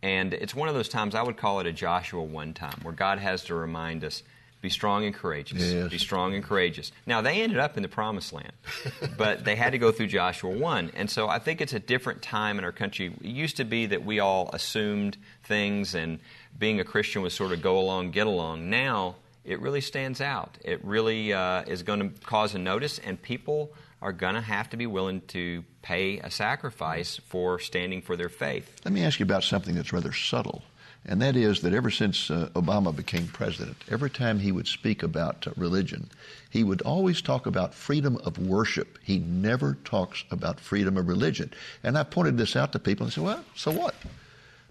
and 0.00 0.32
it's 0.32 0.54
one 0.54 0.68
of 0.68 0.74
those 0.76 0.88
times 0.88 1.16
I 1.16 1.22
would 1.22 1.36
call 1.36 1.58
it 1.58 1.66
a 1.66 1.72
Joshua 1.72 2.22
one 2.22 2.54
time 2.54 2.78
where 2.82 2.94
God 2.94 3.18
has 3.18 3.42
to 3.44 3.54
remind 3.54 4.04
us 4.04 4.22
be 4.62 4.70
strong 4.70 5.04
and 5.04 5.14
courageous. 5.14 5.60
Yes. 5.60 5.90
Be 5.90 5.98
strong 5.98 6.34
and 6.34 6.42
courageous. 6.42 6.92
Now, 7.04 7.20
they 7.20 7.42
ended 7.42 7.58
up 7.58 7.76
in 7.76 7.82
the 7.82 7.88
promised 7.88 8.32
land, 8.32 8.52
but 9.18 9.44
they 9.44 9.56
had 9.56 9.72
to 9.72 9.78
go 9.78 9.92
through 9.92 10.06
Joshua 10.06 10.56
1. 10.56 10.92
And 10.94 11.10
so 11.10 11.28
I 11.28 11.38
think 11.38 11.60
it's 11.60 11.74
a 11.74 11.78
different 11.78 12.22
time 12.22 12.58
in 12.58 12.64
our 12.64 12.72
country. 12.72 13.12
It 13.20 13.26
used 13.26 13.58
to 13.58 13.64
be 13.64 13.84
that 13.86 14.06
we 14.06 14.20
all 14.20 14.48
assumed 14.54 15.18
things 15.42 15.94
and 15.94 16.18
being 16.58 16.80
a 16.80 16.84
Christian 16.84 17.20
was 17.20 17.34
sort 17.34 17.52
of 17.52 17.60
go 17.60 17.78
along, 17.78 18.12
get 18.12 18.26
along. 18.26 18.70
Now, 18.70 19.16
it 19.44 19.60
really 19.60 19.80
stands 19.80 20.20
out. 20.20 20.58
It 20.64 20.84
really 20.84 21.32
uh, 21.32 21.62
is 21.62 21.82
going 21.82 22.00
to 22.00 22.20
cause 22.20 22.54
a 22.54 22.58
notice, 22.58 22.98
and 22.98 23.20
people 23.20 23.72
are 24.02 24.12
going 24.12 24.34
to 24.34 24.40
have 24.40 24.68
to 24.70 24.76
be 24.76 24.86
willing 24.86 25.22
to 25.28 25.64
pay 25.82 26.18
a 26.18 26.30
sacrifice 26.30 27.20
for 27.26 27.58
standing 27.58 28.02
for 28.02 28.16
their 28.16 28.28
faith. 28.28 28.80
Let 28.84 28.92
me 28.92 29.02
ask 29.02 29.18
you 29.18 29.24
about 29.24 29.44
something 29.44 29.74
that's 29.74 29.92
rather 29.92 30.12
subtle 30.12 30.62
and 31.06 31.20
that 31.20 31.36
is 31.36 31.60
that 31.60 31.74
ever 31.74 31.90
since 31.90 32.30
uh, 32.30 32.48
Obama 32.54 32.94
became 32.94 33.26
president, 33.26 33.76
every 33.90 34.08
time 34.08 34.38
he 34.38 34.52
would 34.52 34.66
speak 34.66 35.02
about 35.02 35.46
uh, 35.46 35.52
religion, 35.56 36.08
he 36.48 36.64
would 36.64 36.80
always 36.82 37.20
talk 37.20 37.46
about 37.46 37.74
freedom 37.74 38.16
of 38.24 38.38
worship. 38.38 38.98
He 39.02 39.18
never 39.18 39.76
talks 39.84 40.24
about 40.30 40.58
freedom 40.60 40.96
of 40.96 41.06
religion. 41.06 41.52
And 41.82 41.98
I 41.98 42.04
pointed 42.04 42.38
this 42.38 42.56
out 42.56 42.72
to 42.72 42.78
people 42.78 43.04
and 43.04 43.12
said, 43.12 43.24
well, 43.24 43.44
so 43.54 43.70
what? 43.70 43.94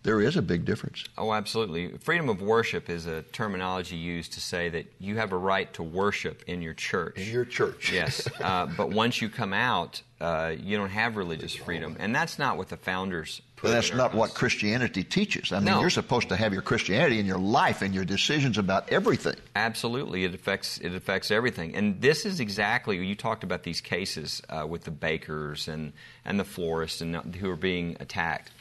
There 0.04 0.22
is 0.22 0.36
a 0.36 0.42
big 0.42 0.66
difference. 0.66 1.06
Oh, 1.18 1.34
absolutely. 1.34 1.98
Freedom 2.00 2.30
of 2.30 2.42
worship 2.42 2.90
is 2.90 3.06
a 3.06 3.22
terminology 3.24 3.96
used 3.96 4.34
to 4.34 4.42
say 4.42 4.70
that 4.70 4.86
you 5.00 5.18
have 5.18 5.32
a 5.32 5.38
right 5.38 5.72
to 5.74 5.84
worship 5.84 6.44
in 6.48 6.62
your 6.62 6.74
church. 6.74 7.18
In 7.18 7.32
your 7.34 7.46
church. 7.46 7.92
yes. 7.92 8.28
Uh, 8.44 8.66
but 8.66 8.90
once 8.92 9.22
you 9.22 9.30
come 9.30 9.54
out, 9.54 10.02
uh, 10.20 10.54
you 10.60 10.76
don't 10.76 10.90
have 10.90 11.16
religious 11.16 11.56
freedom. 11.56 11.96
And 12.00 12.14
that's 12.14 12.38
not 12.38 12.58
what 12.58 12.68
the 12.68 12.76
founders 12.76 13.42
put 13.56 13.72
that's 13.72 13.94
not 13.94 14.14
what 14.14 14.34
Christianity 14.34 15.04
teaches. 15.04 15.54
I 15.54 15.58
mean, 15.58 15.66
No. 15.66 15.80
you're 15.80 15.90
supposed 15.90 16.28
to 16.30 16.36
have 16.36 16.52
your 16.52 16.62
Christianity 16.62 17.20
in 17.20 17.26
your 17.26 17.38
life 17.38 17.82
and 17.82 17.94
your 17.96 18.04
decisions 18.04 18.58
about 18.58 18.90
everything. 18.92 19.36
Absolutely, 19.56 20.26
it 20.26 20.34
affects 20.36 20.78
it 20.80 20.94
affects 20.94 21.32
everything, 21.32 21.74
and 21.76 22.02
this 22.02 22.26
is 22.26 22.40
exactly 22.42 22.98
you 23.06 23.16
talked 23.16 23.44
about 23.44 23.64
these 23.64 23.80
cases 23.80 24.42
uh, 24.50 24.66
with 24.68 24.84
the 24.84 24.92
bakers 24.92 25.68
and 25.70 25.94
and 26.26 26.38
the 26.40 26.44
florists 26.46 27.00
and 27.02 27.36
who 27.36 27.50
are 27.50 27.56
being 27.56 27.96
attacked. 28.02 28.52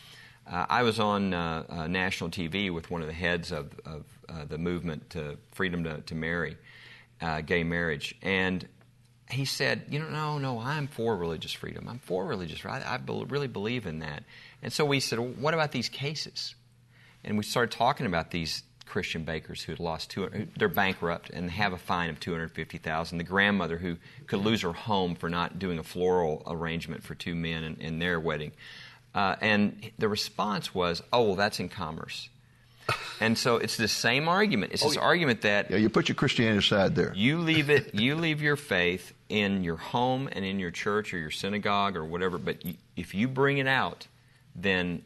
Uh, 0.47 0.67
I 0.69 0.83
was 0.83 0.99
on 0.99 1.33
uh, 1.33 1.65
uh, 1.69 1.87
national 1.87 2.31
TV 2.31 2.73
with 2.73 2.91
one 2.91 3.01
of 3.01 3.07
the 3.07 3.15
heads 3.15 3.53
of, 3.53 3.79
of 3.85 4.05
uh, 4.29 4.45
the 4.45 4.59
movement 4.59 5.11
to 5.11 5.39
freedom 5.53 5.85
to, 5.85 6.01
to 6.01 6.15
marry, 6.15 6.57
uh, 7.21 7.41
gay 7.43 7.63
marriage, 7.63 8.15
and 8.23 8.67
he 9.31 9.45
said, 9.45 9.85
"You 9.89 9.99
know, 10.01 10.09
no, 10.11 10.39
no, 10.39 10.59
I'm 10.61 10.89
for 10.89 11.17
religious 11.17 11.53
freedom. 11.53 11.89
I'm 11.89 12.01
for 12.01 12.27
religious. 12.27 12.59
freedom. 12.59 12.83
I, 12.85 12.95
I 12.95 12.97
bel 12.99 13.25
really 13.27 13.49
believe 13.49 13.87
in 13.87 14.01
that." 14.01 14.25
And 14.63 14.73
so 14.73 14.85
we 14.85 15.01
said, 15.01 15.19
well, 15.19 15.29
"What 15.29 15.55
about 15.55 15.73
these 15.73 15.89
cases?" 15.89 16.55
And 17.25 17.37
we 17.37 17.45
started 17.45 17.71
talking 17.71 18.07
about 18.07 18.33
these 18.33 18.65
Christian 18.85 19.25
bakers 19.25 19.63
who 19.63 19.73
had 19.73 19.81
lost 19.81 20.11
two. 20.11 20.49
They're 20.57 20.69
bankrupt 20.69 21.31
and 21.31 21.51
have 21.51 21.73
a 21.73 21.79
fine 21.79 22.11
of 22.11 22.21
two 22.21 22.33
hundred 22.33 22.51
fifty 22.51 22.79
thousand. 22.79 23.19
The 23.19 23.25
grandmother 23.25 23.79
who 23.79 23.97
could 24.27 24.41
lose 24.41 24.63
her 24.63 24.73
home 24.73 25.15
for 25.15 25.31
not 25.31 25.59
doing 25.59 25.79
a 25.79 25.83
floral 25.85 26.43
arrangement 26.47 27.03
for 27.03 27.15
two 27.15 27.35
men 27.35 27.65
in, 27.65 27.77
in 27.77 27.99
their 28.01 28.21
wedding, 28.21 28.53
uh, 29.14 29.37
and 29.40 29.90
the 29.98 30.09
response 30.09 30.75
was, 30.75 31.03
"Oh, 31.12 31.22
well, 31.22 31.35
that's 31.37 31.61
in 31.61 31.68
commerce." 31.68 32.29
And 33.20 33.38
so 33.38 33.57
it's 33.59 33.77
the 33.77 33.87
same 33.87 34.27
argument. 34.27 34.72
It's 34.72 34.83
this 34.83 34.96
argument 34.96 35.42
that 35.42 35.70
Yeah, 35.70 35.77
you 35.77 35.88
put 35.88 36.09
your 36.09 36.16
Christianity 36.16 36.59
aside 36.59 36.96
there. 36.96 37.12
you 37.14 37.38
leave 37.38 37.70
it. 37.70 37.94
You 38.03 38.16
leave 38.16 38.42
your 38.42 38.57
faith 38.57 39.12
in 39.29 39.62
your 39.62 39.77
home 39.77 40.29
and 40.33 40.44
in 40.44 40.59
your 40.59 40.72
church 40.72 41.14
or 41.14 41.18
your 41.18 41.31
synagogue 41.31 41.96
or 41.96 42.05
whatever. 42.05 42.37
But 42.37 42.66
you, 42.66 42.75
if 42.96 43.14
you 43.14 43.29
bring 43.29 43.59
it 43.59 43.68
out, 43.68 44.09
then 44.57 45.03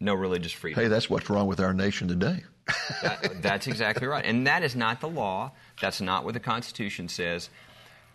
no 0.00 0.14
religious 0.14 0.50
freedom. 0.50 0.82
Hey, 0.82 0.88
that's 0.88 1.08
what's 1.08 1.30
wrong 1.30 1.46
with 1.46 1.60
our 1.60 1.72
nation 1.72 2.08
today. 2.08 2.42
That- 3.02 3.40
that's 3.40 3.68
exactly 3.68 4.08
right. 4.08 4.24
And 4.24 4.48
that 4.48 4.64
is 4.64 4.74
not 4.74 5.00
the 5.00 5.08
law. 5.08 5.52
That's 5.80 6.00
not 6.00 6.24
what 6.24 6.34
the 6.34 6.40
Constitution 6.40 7.08
says. 7.08 7.50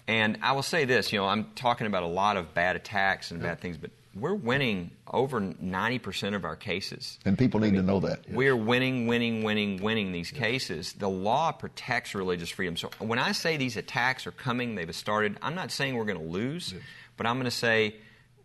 And 0.07 0.37
I 0.41 0.51
will 0.51 0.63
say 0.63 0.83
this, 0.83 1.13
you 1.13 1.19
know, 1.19 1.27
I'm 1.27 1.45
talking 1.55 1.87
about 1.87 2.03
a 2.03 2.07
lot 2.07 2.35
of 2.35 2.53
bad 2.53 2.75
attacks 2.75 3.31
and 3.31 3.41
bad 3.41 3.61
things, 3.61 3.77
but 3.77 3.91
we're 4.19 4.33
winning 4.33 4.91
over 5.07 5.39
90% 5.41 6.35
of 6.35 6.45
our 6.45 6.55
cases. 6.55 7.19
And 7.25 7.37
people 7.37 7.59
need 7.59 7.75
to 7.75 7.81
know 7.81 7.99
that. 8.01 8.29
We're 8.29 8.55
winning, 8.55 9.07
winning, 9.07 9.43
winning, 9.43 9.81
winning 9.81 10.11
these 10.11 10.31
cases. 10.31 10.93
The 10.93 11.09
law 11.09 11.51
protects 11.51 12.13
religious 12.15 12.49
freedom. 12.49 12.77
So 12.77 12.89
when 12.99 13.19
I 13.19 13.31
say 13.31 13.57
these 13.57 13.77
attacks 13.77 14.27
are 14.27 14.31
coming, 14.31 14.75
they've 14.75 14.93
started, 14.95 15.37
I'm 15.41 15.55
not 15.55 15.71
saying 15.71 15.95
we're 15.95 16.05
going 16.05 16.19
to 16.19 16.31
lose, 16.31 16.73
but 17.17 17.25
I'm 17.25 17.35
going 17.35 17.45
to 17.45 17.51
say 17.51 17.95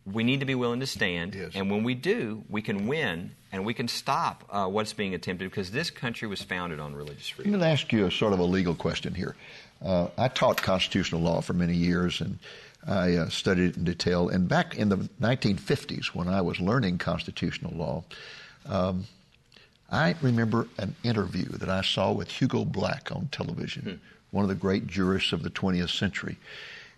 we 0.07 0.23
need 0.23 0.41
to 0.41 0.47
be 0.47 0.55
willing 0.55 0.81
to 0.81 0.87
stand. 0.87 1.35
Yes. 1.35 1.53
And 1.55 1.71
when 1.71 1.83
we 1.83 1.95
do, 1.95 2.45
we 2.49 2.63
can 2.63 2.87
win 2.87 3.33
and 3.53 3.65
we 3.65 3.73
can 3.75 3.89
stop 3.89 4.45
uh, 4.51 4.67
what's 4.67 4.93
being 4.93 5.15
attempted 5.15 5.51
because 5.51 5.71
this 5.71 5.91
country 5.91 6.29
was 6.29 6.43
founded 6.43 6.81
on 6.81 6.95
religious 6.95 7.31
I'm 7.31 7.37
freedom. 7.37 7.53
going 7.53 7.63
to 7.63 7.69
ask 7.69 7.93
you 7.93 8.07
a 8.07 8.11
sort 8.11 8.33
of 8.33 8.39
a 8.39 8.45
legal 8.45 8.75
question 8.75 9.15
here. 9.15 9.37
Uh, 9.83 10.09
I 10.17 10.29
taught 10.29 10.63
constitutional 10.63 11.21
law 11.21 11.41
for 11.41 11.53
many 11.53 11.75
years, 11.75 12.21
and 12.21 12.39
I 12.87 13.17
uh, 13.17 13.29
studied 13.29 13.71
it 13.71 13.77
in 13.77 13.85
detail. 13.85 14.29
And 14.29 14.49
back 14.49 14.77
in 14.77 14.89
the 14.89 14.97
1950s, 15.21 16.07
when 16.07 16.29
I 16.29 16.41
was 16.41 16.61
learning 16.61 16.99
constitutional 16.99 17.73
law, 17.75 18.05
um, 18.67 19.07
I 19.91 20.15
remember 20.23 20.67
an 20.79 20.95
interview 21.03 21.47
that 21.47 21.69
I 21.69 21.83
saw 21.83 22.13
with 22.13 22.31
Hugo 22.31 22.65
Black 22.65 23.11
on 23.13 23.29
television, 23.31 24.01
one 24.31 24.45
of 24.45 24.49
the 24.49 24.55
great 24.55 24.87
jurists 24.87 25.33
of 25.33 25.43
the 25.43 25.51
20th 25.51 25.97
century. 25.97 26.37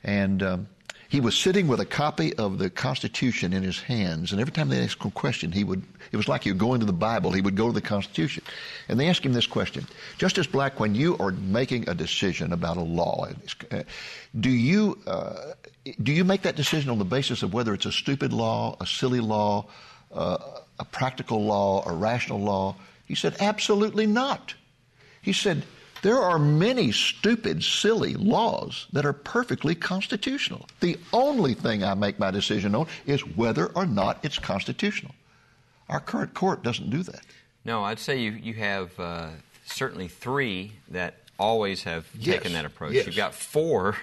And 0.02 0.42
um, 0.42 0.68
he 1.08 1.20
was 1.20 1.36
sitting 1.36 1.68
with 1.68 1.80
a 1.80 1.86
copy 1.86 2.34
of 2.34 2.58
the 2.58 2.68
Constitution 2.68 3.52
in 3.52 3.62
his 3.62 3.80
hands, 3.80 4.32
and 4.32 4.40
every 4.40 4.52
time 4.52 4.68
they 4.68 4.82
asked 4.82 5.00
him 5.00 5.08
a 5.08 5.10
question, 5.10 5.52
he 5.52 5.62
would, 5.62 5.82
it 6.10 6.16
was 6.16 6.28
like 6.28 6.44
he 6.44 6.50
would 6.50 6.58
go 6.58 6.74
into 6.74 6.86
the 6.86 6.92
Bible, 6.92 7.30
he 7.30 7.40
would 7.40 7.56
go 7.56 7.68
to 7.68 7.72
the 7.72 7.80
Constitution. 7.80 8.42
And 8.88 8.98
they 8.98 9.08
asked 9.08 9.24
him 9.24 9.32
this 9.32 9.46
question 9.46 9.86
Justice 10.18 10.46
Black, 10.46 10.80
when 10.80 10.94
you 10.94 11.16
are 11.18 11.30
making 11.30 11.88
a 11.88 11.94
decision 11.94 12.52
about 12.52 12.76
a 12.76 12.82
law, 12.82 13.28
uh, 13.70 13.82
do 14.38 14.50
you, 14.50 14.98
uh, 15.06 15.52
do 16.02 16.12
you 16.12 16.24
make 16.24 16.42
that 16.42 16.56
decision 16.56 16.90
on 16.90 16.98
the 16.98 17.04
basis 17.04 17.42
of 17.42 17.54
whether 17.54 17.72
it's 17.74 17.86
a 17.86 17.92
stupid 17.92 18.32
law, 18.32 18.76
a 18.80 18.86
silly 18.86 19.20
law, 19.20 19.66
uh, 20.12 20.38
a 20.78 20.84
practical 20.84 21.44
law, 21.44 21.88
a 21.88 21.94
rational 21.94 22.40
law? 22.40 22.74
He 23.06 23.14
said, 23.14 23.36
Absolutely 23.38 24.06
not. 24.06 24.54
He 25.22 25.32
said, 25.32 25.64
there 26.02 26.18
are 26.18 26.38
many 26.38 26.92
stupid, 26.92 27.62
silly 27.64 28.14
laws 28.14 28.86
that 28.92 29.04
are 29.06 29.12
perfectly 29.12 29.74
constitutional. 29.74 30.66
The 30.80 30.98
only 31.12 31.54
thing 31.54 31.82
I 31.82 31.94
make 31.94 32.18
my 32.18 32.30
decision 32.30 32.74
on 32.74 32.86
is 33.06 33.20
whether 33.36 33.66
or 33.68 33.86
not 33.86 34.18
it's 34.24 34.38
constitutional. 34.38 35.14
Our 35.88 36.00
current 36.00 36.34
court 36.34 36.62
doesn't 36.62 36.90
do 36.90 37.02
that. 37.04 37.20
No, 37.64 37.82
I'd 37.84 37.98
say 37.98 38.20
you, 38.20 38.32
you 38.32 38.54
have 38.54 38.98
uh, 39.00 39.28
certainly 39.64 40.08
three 40.08 40.72
that 40.88 41.14
always 41.38 41.82
have 41.84 42.06
Yes, 42.18 42.36
taken 42.36 42.52
that 42.52 42.64
approach. 42.64 42.92
yes. 42.94 43.06
You've 43.06 43.16
got 43.16 43.34
four 43.34 43.96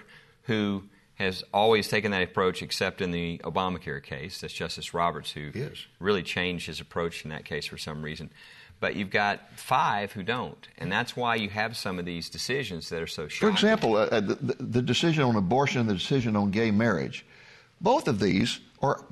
who 0.44 0.84
has 1.16 1.44
always 1.54 1.88
taken 1.88 2.12
that 2.12 2.24
approach, 2.24 2.62
except 2.62 3.00
in 3.02 3.12
the 3.12 3.38
Obamacare 3.44 4.02
case. 4.04 4.42
That's 4.42 4.54
Justice 4.54 4.94
Roberts 4.94 5.32
who 5.32 5.52
Yes. 5.54 5.86
really 6.00 6.24
changed 6.24 6.68
his 6.68 6.80
approach 6.82 7.24
in 7.24 7.30
that 7.30 7.46
case 7.46 7.66
for 7.68 7.78
some 7.78 8.02
reason. 8.02 8.30
But 8.84 8.98
you've 8.98 9.12
got 9.12 9.40
five 9.56 10.12
who 10.12 10.24
don't, 10.24 10.68
and 10.78 10.92
that's 10.92 11.16
why 11.16 11.36
you 11.36 11.48
have 11.48 11.78
some 11.78 12.00
of 12.00 12.04
these 12.04 12.30
decisions 12.30 12.90
that 12.90 13.02
are 13.02 13.08
so 13.08 13.30
For 13.30 13.48
example, 13.48 13.96
uh, 13.96 14.08
uh, 14.08 14.20
the, 14.20 14.58
the 14.60 14.82
decision 14.82 15.24
on 15.24 15.38
abortion 15.38 15.80
and 15.80 15.90
the 15.90 15.94
decision 15.94 16.36
on 16.36 16.52
gay 16.52 16.70
marriage, 16.70 17.26
both 17.80 18.10
of 18.10 18.20
these 18.20 18.60
are 18.82 19.06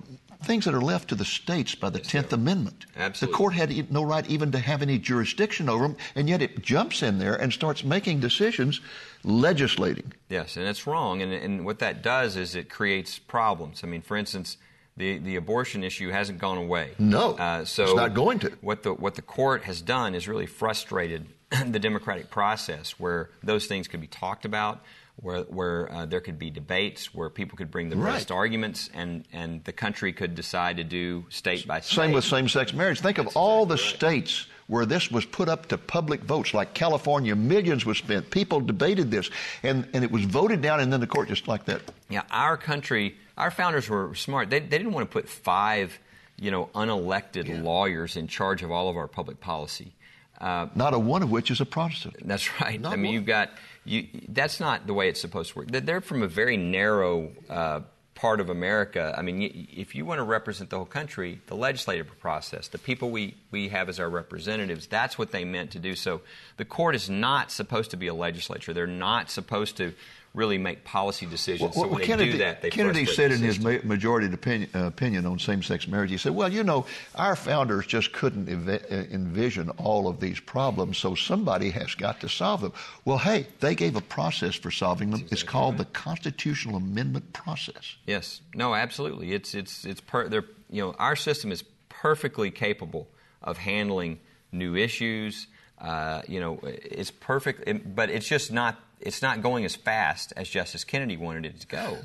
things 0.43 0.65
that 0.65 0.73
are 0.73 0.81
left 0.81 1.07
to 1.07 1.15
the 1.15 1.23
states 1.23 1.73
by 1.73 1.89
the 1.89 1.99
Tenth 1.99 2.33
Amendment. 2.33 2.85
Absolutely. 2.97 3.31
The 3.31 3.37
court 3.37 3.53
had 3.53 3.91
no 3.93 4.03
right 4.03 4.29
even 4.29 4.51
to 4.51 4.59
have 4.59 4.81
any 4.81 4.99
jurisdiction 4.99 5.69
over 5.69 5.87
them, 5.87 5.95
and 6.15 6.27
yet 6.27 6.41
it 6.41 6.61
jumps 6.61 7.01
in 7.01 7.17
there 7.17 7.35
and 7.35 7.53
starts 7.53 7.85
making 7.85 8.19
decisions, 8.19 8.81
legislating. 9.23 10.11
Yes, 10.27 10.57
and 10.57 10.67
it's 10.67 10.85
wrong. 10.85 11.21
And, 11.21 11.31
and 11.31 11.63
what 11.63 11.79
that 11.79 12.01
does 12.03 12.35
is 12.35 12.55
it 12.55 12.69
creates 12.69 13.19
problems. 13.19 13.85
I 13.85 13.87
mean, 13.87 14.01
for 14.01 14.17
instance, 14.17 14.57
the, 14.97 15.17
the 15.19 15.35
abortion 15.35 15.83
issue 15.83 16.09
hasn't 16.09 16.39
gone 16.39 16.57
away. 16.57 16.91
No, 16.99 17.35
uh, 17.35 17.65
so 17.65 17.83
it's 17.85 17.95
not 17.95 18.13
going 18.13 18.39
to. 18.39 18.51
What 18.61 18.83
the 18.83 18.93
what 18.93 19.15
the 19.15 19.21
court 19.21 19.63
has 19.63 19.81
done 19.81 20.15
is 20.15 20.27
really 20.27 20.45
frustrated 20.45 21.27
the 21.65 21.79
democratic 21.79 22.29
process, 22.29 22.99
where 22.99 23.29
those 23.43 23.67
things 23.67 23.87
could 23.87 24.01
be 24.01 24.07
talked 24.07 24.45
about, 24.45 24.81
where 25.15 25.41
where 25.43 25.91
uh, 25.91 26.05
there 26.05 26.19
could 26.21 26.37
be 26.37 26.49
debates, 26.49 27.13
where 27.13 27.29
people 27.29 27.57
could 27.57 27.71
bring 27.71 27.89
the 27.89 27.95
Right. 27.95 28.13
best 28.13 28.31
arguments, 28.31 28.89
and 28.93 29.25
and 29.31 29.63
the 29.63 29.73
country 29.73 30.13
could 30.13 30.35
decide 30.35 30.77
to 30.77 30.83
do 30.83 31.25
state 31.29 31.65
by 31.67 31.79
state. 31.79 31.95
Same 31.95 32.11
with 32.11 32.23
same 32.25 32.47
sex 32.49 32.73
marriage. 32.73 32.99
Think 32.99 33.17
of 33.17 33.35
all 33.35 33.65
the 33.65 33.77
states 33.77 34.47
where 34.67 34.85
this 34.85 35.11
was 35.11 35.25
put 35.25 35.49
up 35.49 35.67
to 35.67 35.77
public 35.77 36.21
votes, 36.21 36.53
like 36.53 36.73
California, 36.73 37.35
millions 37.35 37.85
was 37.85 37.97
spent. 37.97 38.29
People 38.31 38.61
debated 38.61 39.11
this, 39.11 39.29
and, 39.63 39.85
and 39.93 40.01
it 40.01 40.09
was 40.09 40.23
voted 40.23 40.61
down, 40.61 40.79
and 40.79 40.93
then 40.93 41.01
the 41.01 41.07
court 41.07 41.27
just 41.27 41.45
like 41.45 41.65
that. 41.65 41.81
Yeah, 42.07 42.21
our 42.31 42.55
country, 42.55 43.17
our 43.41 43.51
founders 43.51 43.89
were 43.89 44.13
smart. 44.15 44.49
They, 44.49 44.59
they 44.59 44.77
didn't 44.77 44.93
want 44.93 45.09
to 45.09 45.13
put 45.13 45.27
five, 45.27 45.97
you 46.39 46.51
know, 46.51 46.69
unelected 46.73 47.63
lawyers 47.63 48.15
in 48.15 48.27
charge 48.27 48.63
of 48.63 48.71
all 48.71 48.87
of 48.89 48.95
our 48.97 49.07
public 49.07 49.39
policy. 49.39 49.93
Uh, 50.39 50.67
Not 50.75 50.93
a 50.93 50.99
one 50.99 51.21
of 51.23 51.29
which 51.31 51.51
is 51.51 51.61
a 51.61 51.65
Protestant. 51.65 52.15
that's 52.27 52.49
right. 52.61 52.79
Not 52.79 52.93
I 52.93 52.95
mean, 52.95 53.05
one. 53.05 53.13
you've 53.13 53.25
got 53.27 53.49
you. 53.85 54.07
That's 54.29 54.59
not 54.59 54.87
the 54.87 54.93
way 54.93 55.07
it's 55.09 55.21
supposed 55.21 55.51
to 55.51 55.57
work. 55.59 55.67
They're- 55.71 55.81
They're 55.81 56.01
from 56.01 56.23
a 56.23 56.27
very 56.27 56.57
narrow 56.57 57.31
uh, 57.49 57.81
part 58.15 58.39
of 58.39 58.49
America. 58.49 59.13
I 59.17 59.21
mean, 59.21 59.67
if 59.75 59.93
you 59.95 60.03
want 60.05 60.17
to 60.19 60.23
represent 60.23 60.69
the 60.71 60.77
whole 60.77 60.85
country, 60.85 61.39
the 61.47 61.55
legislative 61.55 62.07
process, 62.19 62.67
the 62.69 62.77
people 62.79 63.11
we 63.11 63.35
we 63.51 63.69
have 63.69 63.87
as 63.89 63.99
our 63.99 64.09
representatives, 64.09 64.87
that's 64.87 65.15
what 65.17 65.31
they 65.31 65.45
meant 65.45 65.71
to 65.71 65.79
do. 65.79 65.95
So, 65.95 66.21
the 66.57 66.65
court 66.65 66.95
is 66.95 67.07
not 67.09 67.51
supposed 67.51 67.91
to 67.91 67.97
be 67.97 68.07
a 68.07 68.13
legislature. 68.13 68.73
They're 68.73 68.87
not 69.09 69.29
supposed 69.29 69.77
to 69.77 69.93
really 70.33 70.57
make 70.57 70.85
policy 70.85 71.25
decisions. 71.25 71.75
so 71.75 71.87
when 71.87 71.99
they 71.99 72.05
Kennedy, 72.05 72.31
do 72.31 72.37
that, 72.37 72.61
they 72.61 72.69
Kennedy 72.69 73.05
said 73.05 73.31
in 73.31 73.41
his 73.41 73.59
ma- 73.59 73.77
majority 73.83 74.33
opinion, 74.33 74.69
uh, 74.73 74.85
opinion 74.85 75.25
on 75.25 75.39
same-sex 75.39 75.87
marriage, 75.87 76.09
he 76.09 76.17
said, 76.17 76.33
"Well, 76.33 76.51
you 76.51 76.63
know, 76.63 76.85
our 77.15 77.35
founders 77.35 77.85
just 77.85 78.13
couldn't 78.13 78.47
ev- 78.47 78.85
uh, 78.89 78.95
envision 79.13 79.69
all 79.71 80.07
of 80.07 80.19
these 80.19 80.39
problems, 80.39 80.97
so 80.97 81.15
somebody 81.15 81.71
has 81.71 81.95
got 81.95 82.21
to 82.21 82.29
solve 82.29 82.61
them." 82.61 82.71
Well, 83.03 83.17
hey, 83.17 83.47
they 83.59 83.75
gave 83.75 83.95
a 83.95 84.01
process 84.01 84.55
for 84.55 84.71
solving 84.71 85.11
them. 85.11 85.25
it's 85.31 85.43
called 85.43 85.77
the 85.77 85.85
constitutional 85.85 86.77
amendment 86.77 87.33
process. 87.33 87.95
Yes. 88.05 88.41
No, 88.55 88.73
absolutely. 88.73 89.33
It's 89.33 89.53
it's 89.53 89.85
it's 89.85 90.01
per, 90.01 90.29
they're, 90.29 90.45
you 90.69 90.81
know 90.81 90.95
our 90.97 91.15
system 91.15 91.51
is 91.51 91.63
perfectly 91.89 92.51
capable 92.51 93.07
of 93.43 93.57
handling 93.57 94.19
new 94.51 94.75
issues. 94.75 95.47
Uh, 95.77 96.21
you 96.27 96.39
know, 96.39 96.59
it's 96.63 97.11
perfect, 97.11 97.95
but 97.95 98.09
it's 98.09 98.27
just 98.27 98.51
not 98.51 98.79
it's 99.01 99.21
not 99.21 99.41
going 99.41 99.65
as 99.65 99.75
fast 99.75 100.33
as 100.35 100.49
Justice 100.49 100.83
Kennedy 100.83 101.17
wanted 101.17 101.45
it 101.45 101.59
to 101.61 101.67
go. 101.67 101.97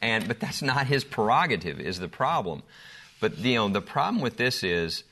And 0.00 0.28
but 0.28 0.40
that's 0.40 0.62
not 0.62 0.86
his 0.86 1.04
prerogative 1.04 1.80
is 1.80 1.98
the 1.98 2.08
problem. 2.08 2.62
But 3.20 3.38
you 3.38 3.54
know 3.54 3.68
the 3.68 3.80
problem 3.80 4.22
with 4.22 4.36
this 4.36 4.62
is 4.62 5.04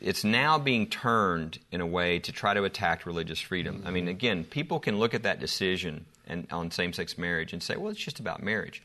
it's 0.00 0.24
now 0.24 0.58
being 0.58 0.86
turned 0.88 1.58
in 1.70 1.80
a 1.80 1.86
way 1.86 2.18
to 2.18 2.32
try 2.32 2.54
to 2.54 2.64
attack 2.64 3.06
religious 3.06 3.40
freedom. 3.40 3.82
I 3.86 3.90
mean, 3.90 4.08
again, 4.08 4.44
people 4.44 4.80
can 4.80 4.98
look 4.98 5.14
at 5.14 5.22
that 5.22 5.40
decision 5.40 6.06
and 6.26 6.46
on 6.50 6.70
same-sex 6.70 7.16
marriage 7.18 7.52
and 7.52 7.62
say, 7.62 7.76
"Well, 7.76 7.90
it's 7.90 8.00
just 8.00 8.20
about 8.20 8.42
marriage." 8.42 8.82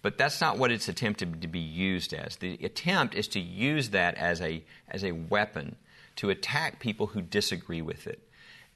But 0.00 0.16
that's 0.16 0.40
not 0.40 0.58
what 0.58 0.70
it's 0.70 0.88
attempted 0.88 1.42
to 1.42 1.48
be 1.48 1.58
used 1.58 2.12
as. 2.12 2.36
The 2.36 2.58
attempt 2.62 3.14
is 3.14 3.28
to 3.28 3.40
use 3.40 3.90
that 3.90 4.14
as 4.14 4.40
a 4.40 4.62
as 4.88 5.04
a 5.04 5.12
weapon 5.12 5.76
to 6.16 6.30
attack 6.30 6.80
people 6.80 7.08
who 7.08 7.22
disagree 7.22 7.82
with 7.82 8.06
it. 8.06 8.27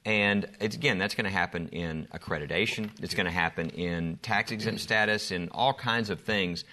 And 0.05 0.49
again, 0.61 0.99
that's 0.99 1.15
going 1.15 1.27
to 1.27 1.31
happen 1.31 1.69
in 1.69 2.09
accreditation. 2.12 2.91
It's 3.01 3.15
going 3.15 3.27
to 3.27 3.33
happen 3.33 3.71
in 3.71 4.19
tax 4.23 4.51
exempt 4.51 4.81
status, 4.81 5.31
in 5.31 5.49
all 5.51 5.73
kinds 5.73 6.11
of 6.11 6.21
things. 6.21 6.65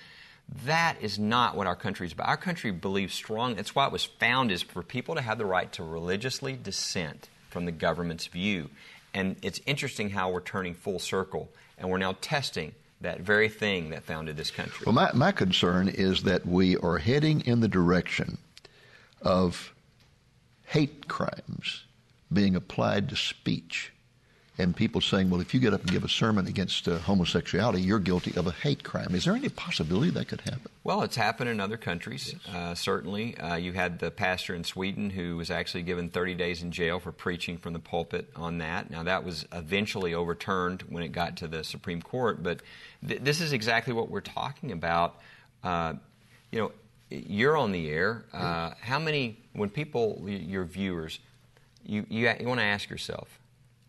That 0.66 0.98
is 1.00 1.20
not 1.20 1.56
what 1.56 1.68
our 1.68 1.76
country 1.76 2.08
is 2.08 2.14
about. 2.14 2.28
Our 2.28 2.38
country 2.38 2.72
believes 2.72 3.14
strong. 3.14 3.56
That's 3.56 3.76
why 3.76 3.86
it 3.86 3.92
was 3.92 4.04
found 4.04 4.52
is 4.52 4.64
for 4.64 4.82
people 4.82 5.14
to 5.14 5.22
have 5.22 5.38
the 5.38 5.46
right 5.46 5.72
to 5.74 5.84
religiously 5.84 6.58
dissent 6.62 7.30
from 7.52 7.66
the 7.66 7.72
government's 7.72 8.26
view. 8.26 8.70
And 9.14 9.36
it's 9.44 9.62
interesting 9.68 10.10
how 10.10 10.32
we're 10.32 10.42
turning 10.42 10.74
full 10.74 11.00
circle, 11.00 11.50
and 11.78 11.90
we're 11.90 11.98
now 12.00 12.16
testing 12.22 12.74
that 13.02 13.22
very 13.22 13.48
thing 13.48 13.92
that 13.92 14.04
founded 14.04 14.38
this 14.38 14.52
country. 14.52 14.86
Well, 14.86 14.94
my, 14.94 15.12
my 15.14 15.32
concern 15.32 15.88
is 15.88 16.24
that 16.24 16.46
we 16.46 16.78
are 16.78 16.98
heading 16.98 17.42
in 17.42 17.60
the 17.60 17.68
direction 17.68 18.40
of 19.22 19.74
hate 20.66 21.08
crimes 21.08 21.84
being 22.32 22.56
applied 22.56 23.10
to 23.10 23.16
speech 23.16 23.92
and 24.60 24.76
people 24.76 25.00
saying, 25.00 25.30
well, 25.30 25.40
if 25.40 25.54
you 25.54 25.60
get 25.60 25.74
up 25.74 25.82
and 25.82 25.92
give 25.92 26.04
a 26.04 26.10
sermon 26.10 26.46
against 26.46 26.88
uh, 26.88 26.98
homosexuality, 26.98 27.82
you're 27.82 27.98
guilty 27.98 28.34
of 28.36 28.46
a 28.46 28.52
hate 28.52 28.84
crime. 28.84 29.16
Is 29.16 29.24
there 29.24 29.34
any 29.34 29.48
possibility 29.48 30.12
that 30.12 30.28
could 30.28 30.42
happen? 30.42 30.68
Well, 30.84 31.02
it's 31.04 31.16
happened 31.16 31.50
in 31.50 31.62
other 31.62 31.78
countries, 31.78 32.36
yes. 32.46 32.54
uh, 32.56 32.76
certainly. 32.76 33.38
Uh, 33.38 33.56
you 33.56 33.72
had 33.72 34.00
the 34.00 34.12
pastor 34.12 34.54
in 34.54 34.66
Sweden 34.66 35.10
who 35.10 35.38
was 35.38 35.50
actually 35.50 35.84
given 35.84 36.10
30 36.10 36.36
days 36.36 36.62
in 36.62 36.74
jail 36.74 37.00
for 37.00 37.14
preaching 37.14 37.58
from 37.58 37.72
the 37.72 37.80
pulpit 37.80 38.30
on 38.36 38.58
that. 38.58 38.92
Now, 38.92 39.04
that 39.04 39.24
was 39.24 39.46
eventually 39.54 40.14
overturned 40.14 40.82
when 40.90 41.04
it 41.04 41.14
got 41.14 41.38
to 41.38 41.48
the 41.48 41.64
Supreme 41.64 42.02
Court, 42.02 42.44
but 42.44 42.62
th- 43.08 43.22
this 43.22 43.40
is 43.40 43.54
exactly 43.54 43.94
what 43.94 44.12
we're 44.12 44.20
talking 44.20 44.74
about. 44.74 45.16
Uh, 45.64 45.94
you 46.52 46.60
know, 46.60 46.72
you're 47.10 47.56
on 47.56 47.72
the 47.72 47.90
air. 47.90 48.26
Uh, 48.34 48.72
how 48.82 49.00
many, 49.00 49.40
when 49.54 49.70
people, 49.70 50.22
your 50.28 50.66
viewers, 50.66 51.20
you, 51.86 52.06
you, 52.10 52.32
you 52.40 52.48
want 52.48 52.60
to 52.60 52.66
ask 52.66 52.90
yourself, 52.90 53.40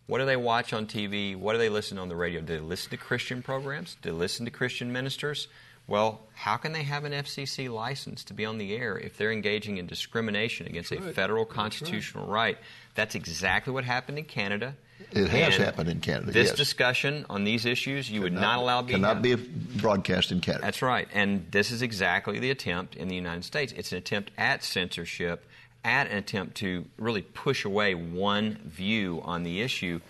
what 0.06 0.18
do 0.18 0.26
they 0.26 0.36
watch 0.36 0.72
on 0.72 0.86
TV? 0.86 1.36
What 1.36 1.52
do 1.52 1.58
they 1.58 1.68
listen 1.68 1.98
on 1.98 2.08
the 2.08 2.16
radio? 2.16 2.40
Do 2.40 2.54
they 2.54 2.60
listen 2.60 2.90
to 2.90 2.96
Christian 2.96 3.42
programs? 3.42 3.96
Do 4.02 4.10
they 4.10 4.16
listen 4.16 4.44
to 4.44 4.50
Christian 4.50 4.92
ministers? 4.92 5.46
Well, 5.86 6.20
how 6.34 6.56
can 6.56 6.72
they 6.72 6.84
have 6.84 7.04
an 7.04 7.12
FCC 7.12 7.68
license 7.72 8.22
to 8.24 8.34
be 8.34 8.44
on 8.44 8.58
the 8.58 8.76
air 8.76 8.96
if 8.96 9.16
they're 9.16 9.32
engaging 9.32 9.78
in 9.78 9.86
discrimination 9.86 10.66
against 10.66 10.92
a 10.92 11.00
federal 11.00 11.44
constitutional 11.44 12.26
right. 12.26 12.56
right? 12.56 12.58
That's 12.94 13.14
exactly 13.14 13.72
what 13.72 13.84
happened 13.84 14.18
in 14.18 14.24
Canada. 14.24 14.76
It 15.12 15.28
has 15.28 15.54
and 15.54 15.64
happened 15.64 15.88
in 15.88 16.00
Canada. 16.00 16.30
This 16.30 16.48
yes. 16.48 16.56
discussion 16.56 17.26
on 17.28 17.44
these 17.44 17.64
issues, 17.64 18.10
you 18.10 18.20
would 18.20 18.32
not, 18.32 18.40
not 18.40 18.58
allow 18.58 18.82
be 18.82 18.92
cannot 18.92 19.22
be 19.22 19.34
broadcast 19.34 20.30
in 20.30 20.40
Canada. 20.40 20.62
That's 20.62 20.82
right, 20.82 21.08
and 21.12 21.46
this 21.50 21.70
is 21.70 21.82
exactly 21.82 22.38
the 22.38 22.50
attempt 22.50 22.96
in 22.96 23.08
the 23.08 23.14
United 23.14 23.44
States. 23.44 23.72
It's 23.72 23.92
an 23.92 23.98
attempt 23.98 24.30
at 24.36 24.62
censorship 24.62 25.46
at 25.84 26.08
an 26.08 26.18
attempt 26.18 26.56
to 26.56 26.84
really 26.98 27.22
push 27.22 27.64
away 27.64 27.94
one 27.94 28.58
view 28.64 29.20
on 29.24 29.42
the 29.42 29.60
issue. 29.60 30.00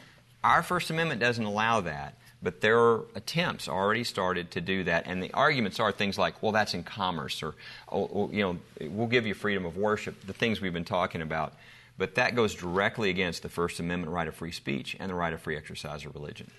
Our 0.42 0.62
First 0.62 0.90
Amendment 0.90 1.20
doesn't 1.20 1.44
allow 1.44 1.80
that, 1.82 2.14
but 2.42 2.60
there 2.60 2.78
are 2.78 3.02
attempts 3.14 3.68
already 3.68 4.04
started 4.04 4.50
to 4.52 4.60
do 4.60 4.84
that, 4.84 5.04
and 5.06 5.22
the 5.22 5.32
arguments 5.32 5.78
are 5.78 5.92
things 5.92 6.18
like, 6.18 6.42
well, 6.42 6.52
that's 6.52 6.74
in 6.74 6.82
commerce, 6.82 7.42
or, 7.42 7.54
or 7.88 8.30
you 8.32 8.42
know, 8.42 8.58
we'll 8.88 9.06
give 9.06 9.26
you 9.26 9.34
freedom 9.34 9.64
of 9.64 9.76
worship, 9.76 10.26
the 10.26 10.32
things 10.32 10.60
we've 10.60 10.72
been 10.72 10.84
talking 10.84 11.22
about. 11.22 11.54
But 11.98 12.14
that 12.14 12.34
goes 12.34 12.54
directly 12.54 13.10
against 13.10 13.42
the 13.42 13.50
First 13.50 13.78
Amendment 13.78 14.12
right 14.12 14.26
of 14.26 14.34
free 14.34 14.52
speech 14.52 14.96
and 14.98 15.10
the 15.10 15.14
right 15.14 15.32
of 15.32 15.42
free 15.42 15.56
exercise 15.56 16.04
of 16.06 16.14
religion. 16.14 16.50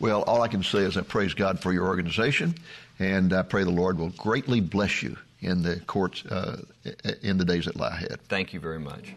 Well, 0.00 0.22
all 0.22 0.42
I 0.42 0.48
can 0.48 0.62
say 0.62 0.80
is 0.80 0.96
I 0.96 1.02
praise 1.02 1.34
God 1.34 1.60
for 1.60 1.72
your 1.72 1.86
organization, 1.86 2.56
and 2.98 3.32
I 3.32 3.42
pray 3.42 3.64
the 3.64 3.70
Lord 3.70 3.98
will 3.98 4.10
greatly 4.10 4.60
bless 4.60 5.02
you 5.02 5.16
in 5.40 5.62
the 5.62 5.80
courts 5.80 6.24
uh, 6.26 6.62
in 7.22 7.38
the 7.38 7.44
days 7.44 7.64
that 7.66 7.76
lie 7.76 7.88
ahead. 7.88 8.20
Thank 8.28 8.52
you 8.52 8.60
very 8.60 8.78
much. 8.78 9.14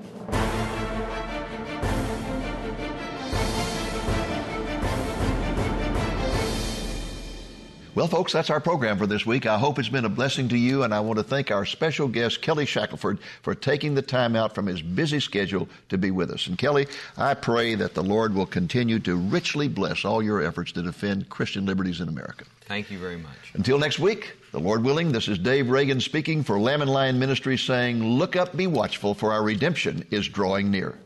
Well, 7.95 8.07
folks, 8.07 8.33
that's 8.33 8.49
our 8.49 8.59
program 8.59 8.97
for 8.97 9.05
this 9.05 9.23
week. 9.23 9.45
I 9.45 9.59
hope 9.59 9.77
it's 9.77 9.87
been 9.87 10.03
a 10.03 10.09
blessing 10.09 10.49
to 10.49 10.57
you, 10.57 10.81
and 10.81 10.95
I 10.95 10.99
want 10.99 11.19
to 11.19 11.23
thank 11.23 11.51
our 11.51 11.63
special 11.63 12.07
guest, 12.07 12.41
Kelly 12.41 12.65
Shackelford, 12.65 13.19
for 13.43 13.53
taking 13.53 13.93
the 13.93 14.01
time 14.01 14.35
out 14.35 14.55
from 14.55 14.65
his 14.65 14.81
busy 14.81 15.19
schedule 15.19 15.69
to 15.89 15.99
be 15.99 16.09
with 16.09 16.31
us. 16.31 16.47
And 16.47 16.57
Kelly, 16.57 16.87
I 17.17 17.35
pray 17.35 17.75
that 17.75 17.93
the 17.93 18.01
Lord 18.01 18.33
will 18.33 18.47
continue 18.47 18.97
to 19.01 19.15
richly 19.15 19.67
bless 19.67 20.05
all 20.05 20.23
your 20.23 20.41
efforts 20.41 20.71
to 20.71 20.81
defend 20.81 21.29
Christian 21.29 21.67
liberties 21.67 22.01
in 22.01 22.09
America. 22.09 22.45
Thank 22.65 22.89
you 22.89 22.97
very 22.97 23.17
much. 23.17 23.53
Until 23.53 23.77
next 23.77 23.99
week, 23.99 24.37
the 24.51 24.59
Lord 24.59 24.83
willing, 24.83 25.11
this 25.11 25.27
is 25.27 25.37
Dave 25.37 25.69
Reagan 25.69 25.99
speaking 25.99 26.43
for 26.43 26.59
Lamb 26.59 26.81
and 26.81 26.91
Lion 26.91 27.19
Ministries 27.19 27.61
saying, 27.61 28.03
Look 28.03 28.35
up, 28.35 28.55
be 28.55 28.67
watchful, 28.67 29.13
for 29.13 29.33
our 29.33 29.43
redemption 29.43 30.05
is 30.11 30.27
drawing 30.27 30.71
near. 30.71 30.97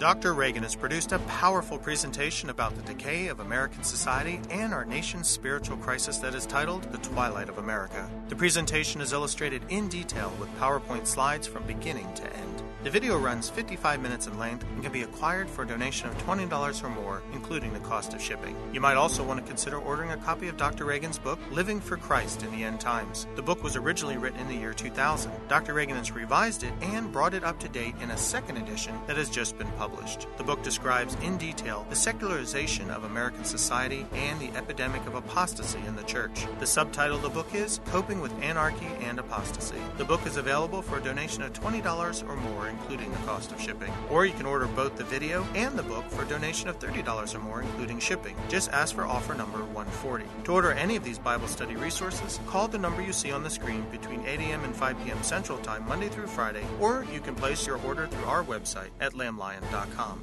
Dr. 0.00 0.32
Reagan 0.32 0.62
has 0.62 0.74
produced 0.74 1.12
a 1.12 1.18
powerful 1.20 1.76
presentation 1.76 2.48
about 2.48 2.74
the 2.74 2.80
decay 2.82 3.26
of 3.26 3.40
American 3.40 3.82
society 3.82 4.40
and 4.48 4.72
our 4.72 4.86
nation's 4.86 5.28
spiritual 5.28 5.76
crisis 5.76 6.16
that 6.18 6.34
is 6.34 6.46
titled 6.46 6.84
The 6.84 6.96
Twilight 6.98 7.50
of 7.50 7.58
America. 7.58 8.08
The 8.30 8.36
presentation 8.36 9.02
is 9.02 9.12
illustrated 9.12 9.60
in 9.68 9.88
detail 9.88 10.32
with 10.40 10.48
PowerPoint 10.58 11.06
slides 11.06 11.46
from 11.46 11.64
beginning 11.64 12.10
to 12.14 12.24
end. 12.34 12.62
The 12.82 12.88
video 12.88 13.18
runs 13.18 13.50
55 13.50 14.00
minutes 14.00 14.26
in 14.26 14.38
length 14.38 14.64
and 14.72 14.82
can 14.82 14.90
be 14.90 15.02
acquired 15.02 15.50
for 15.50 15.64
a 15.64 15.66
donation 15.66 16.08
of 16.08 16.16
$20 16.24 16.82
or 16.82 16.88
more, 16.88 17.22
including 17.34 17.74
the 17.74 17.80
cost 17.80 18.14
of 18.14 18.22
shipping. 18.22 18.56
You 18.72 18.80
might 18.80 18.96
also 18.96 19.22
want 19.22 19.38
to 19.38 19.46
consider 19.46 19.76
ordering 19.76 20.12
a 20.12 20.16
copy 20.16 20.48
of 20.48 20.56
Dr. 20.56 20.86
Reagan's 20.86 21.18
book, 21.18 21.38
Living 21.50 21.78
for 21.78 21.98
Christ 21.98 22.42
in 22.42 22.50
the 22.52 22.64
End 22.64 22.80
Times. 22.80 23.26
The 23.36 23.42
book 23.42 23.62
was 23.62 23.76
originally 23.76 24.16
written 24.16 24.40
in 24.40 24.48
the 24.48 24.54
year 24.54 24.72
2000. 24.72 25.30
Dr. 25.46 25.74
Reagan 25.74 25.98
has 25.98 26.10
revised 26.10 26.62
it 26.62 26.72
and 26.80 27.12
brought 27.12 27.34
it 27.34 27.44
up 27.44 27.60
to 27.60 27.68
date 27.68 27.96
in 28.00 28.12
a 28.12 28.16
second 28.16 28.56
edition 28.56 28.98
that 29.06 29.18
has 29.18 29.28
just 29.28 29.58
been 29.58 29.70
published. 29.72 30.26
The 30.38 30.44
book 30.44 30.62
describes 30.62 31.18
in 31.22 31.36
detail 31.36 31.84
the 31.90 31.96
secularization 31.96 32.90
of 32.90 33.04
American 33.04 33.44
society 33.44 34.06
and 34.14 34.40
the 34.40 34.56
epidemic 34.56 35.06
of 35.06 35.16
apostasy 35.16 35.80
in 35.86 35.96
the 35.96 36.04
church. 36.04 36.46
The 36.60 36.66
subtitle 36.66 37.16
of 37.16 37.22
the 37.22 37.28
book 37.28 37.54
is 37.54 37.82
Coping 37.88 38.22
with 38.22 38.32
Anarchy 38.42 38.88
and 39.02 39.18
Apostasy. 39.18 39.76
The 39.98 40.04
book 40.06 40.24
is 40.24 40.38
available 40.38 40.80
for 40.80 40.96
a 40.96 41.02
donation 41.02 41.42
of 41.42 41.52
$20 41.52 42.26
or 42.26 42.36
more 42.36 42.69
including 42.70 43.10
the 43.10 43.18
cost 43.18 43.52
of 43.52 43.60
shipping. 43.60 43.92
Or 44.08 44.24
you 44.24 44.32
can 44.32 44.46
order 44.46 44.66
both 44.66 44.96
the 44.96 45.04
video 45.04 45.46
and 45.54 45.78
the 45.78 45.82
book 45.82 46.08
for 46.08 46.22
a 46.22 46.28
donation 46.28 46.68
of 46.68 46.78
$30 46.78 47.34
or 47.34 47.38
more, 47.40 47.62
including 47.62 47.98
shipping. 47.98 48.36
Just 48.48 48.70
ask 48.70 48.94
for 48.94 49.04
offer 49.04 49.34
number 49.34 49.58
140. 49.58 50.24
To 50.44 50.52
order 50.52 50.72
any 50.72 50.96
of 50.96 51.04
these 51.04 51.18
Bible 51.18 51.48
study 51.48 51.76
resources, 51.76 52.40
call 52.46 52.68
the 52.68 52.78
number 52.78 53.02
you 53.02 53.12
see 53.12 53.32
on 53.32 53.42
the 53.42 53.50
screen 53.50 53.84
between 53.90 54.24
8 54.26 54.40
a.m. 54.40 54.64
and 54.64 54.74
5 54.74 55.04
p.m. 55.04 55.22
Central 55.22 55.58
Time, 55.58 55.86
Monday 55.86 56.08
through 56.08 56.28
Friday, 56.28 56.64
or 56.80 57.04
you 57.12 57.20
can 57.20 57.34
place 57.34 57.66
your 57.66 57.78
order 57.84 58.06
through 58.06 58.24
our 58.24 58.44
website 58.44 58.90
at 59.00 59.12
lamblion.com. 59.12 60.22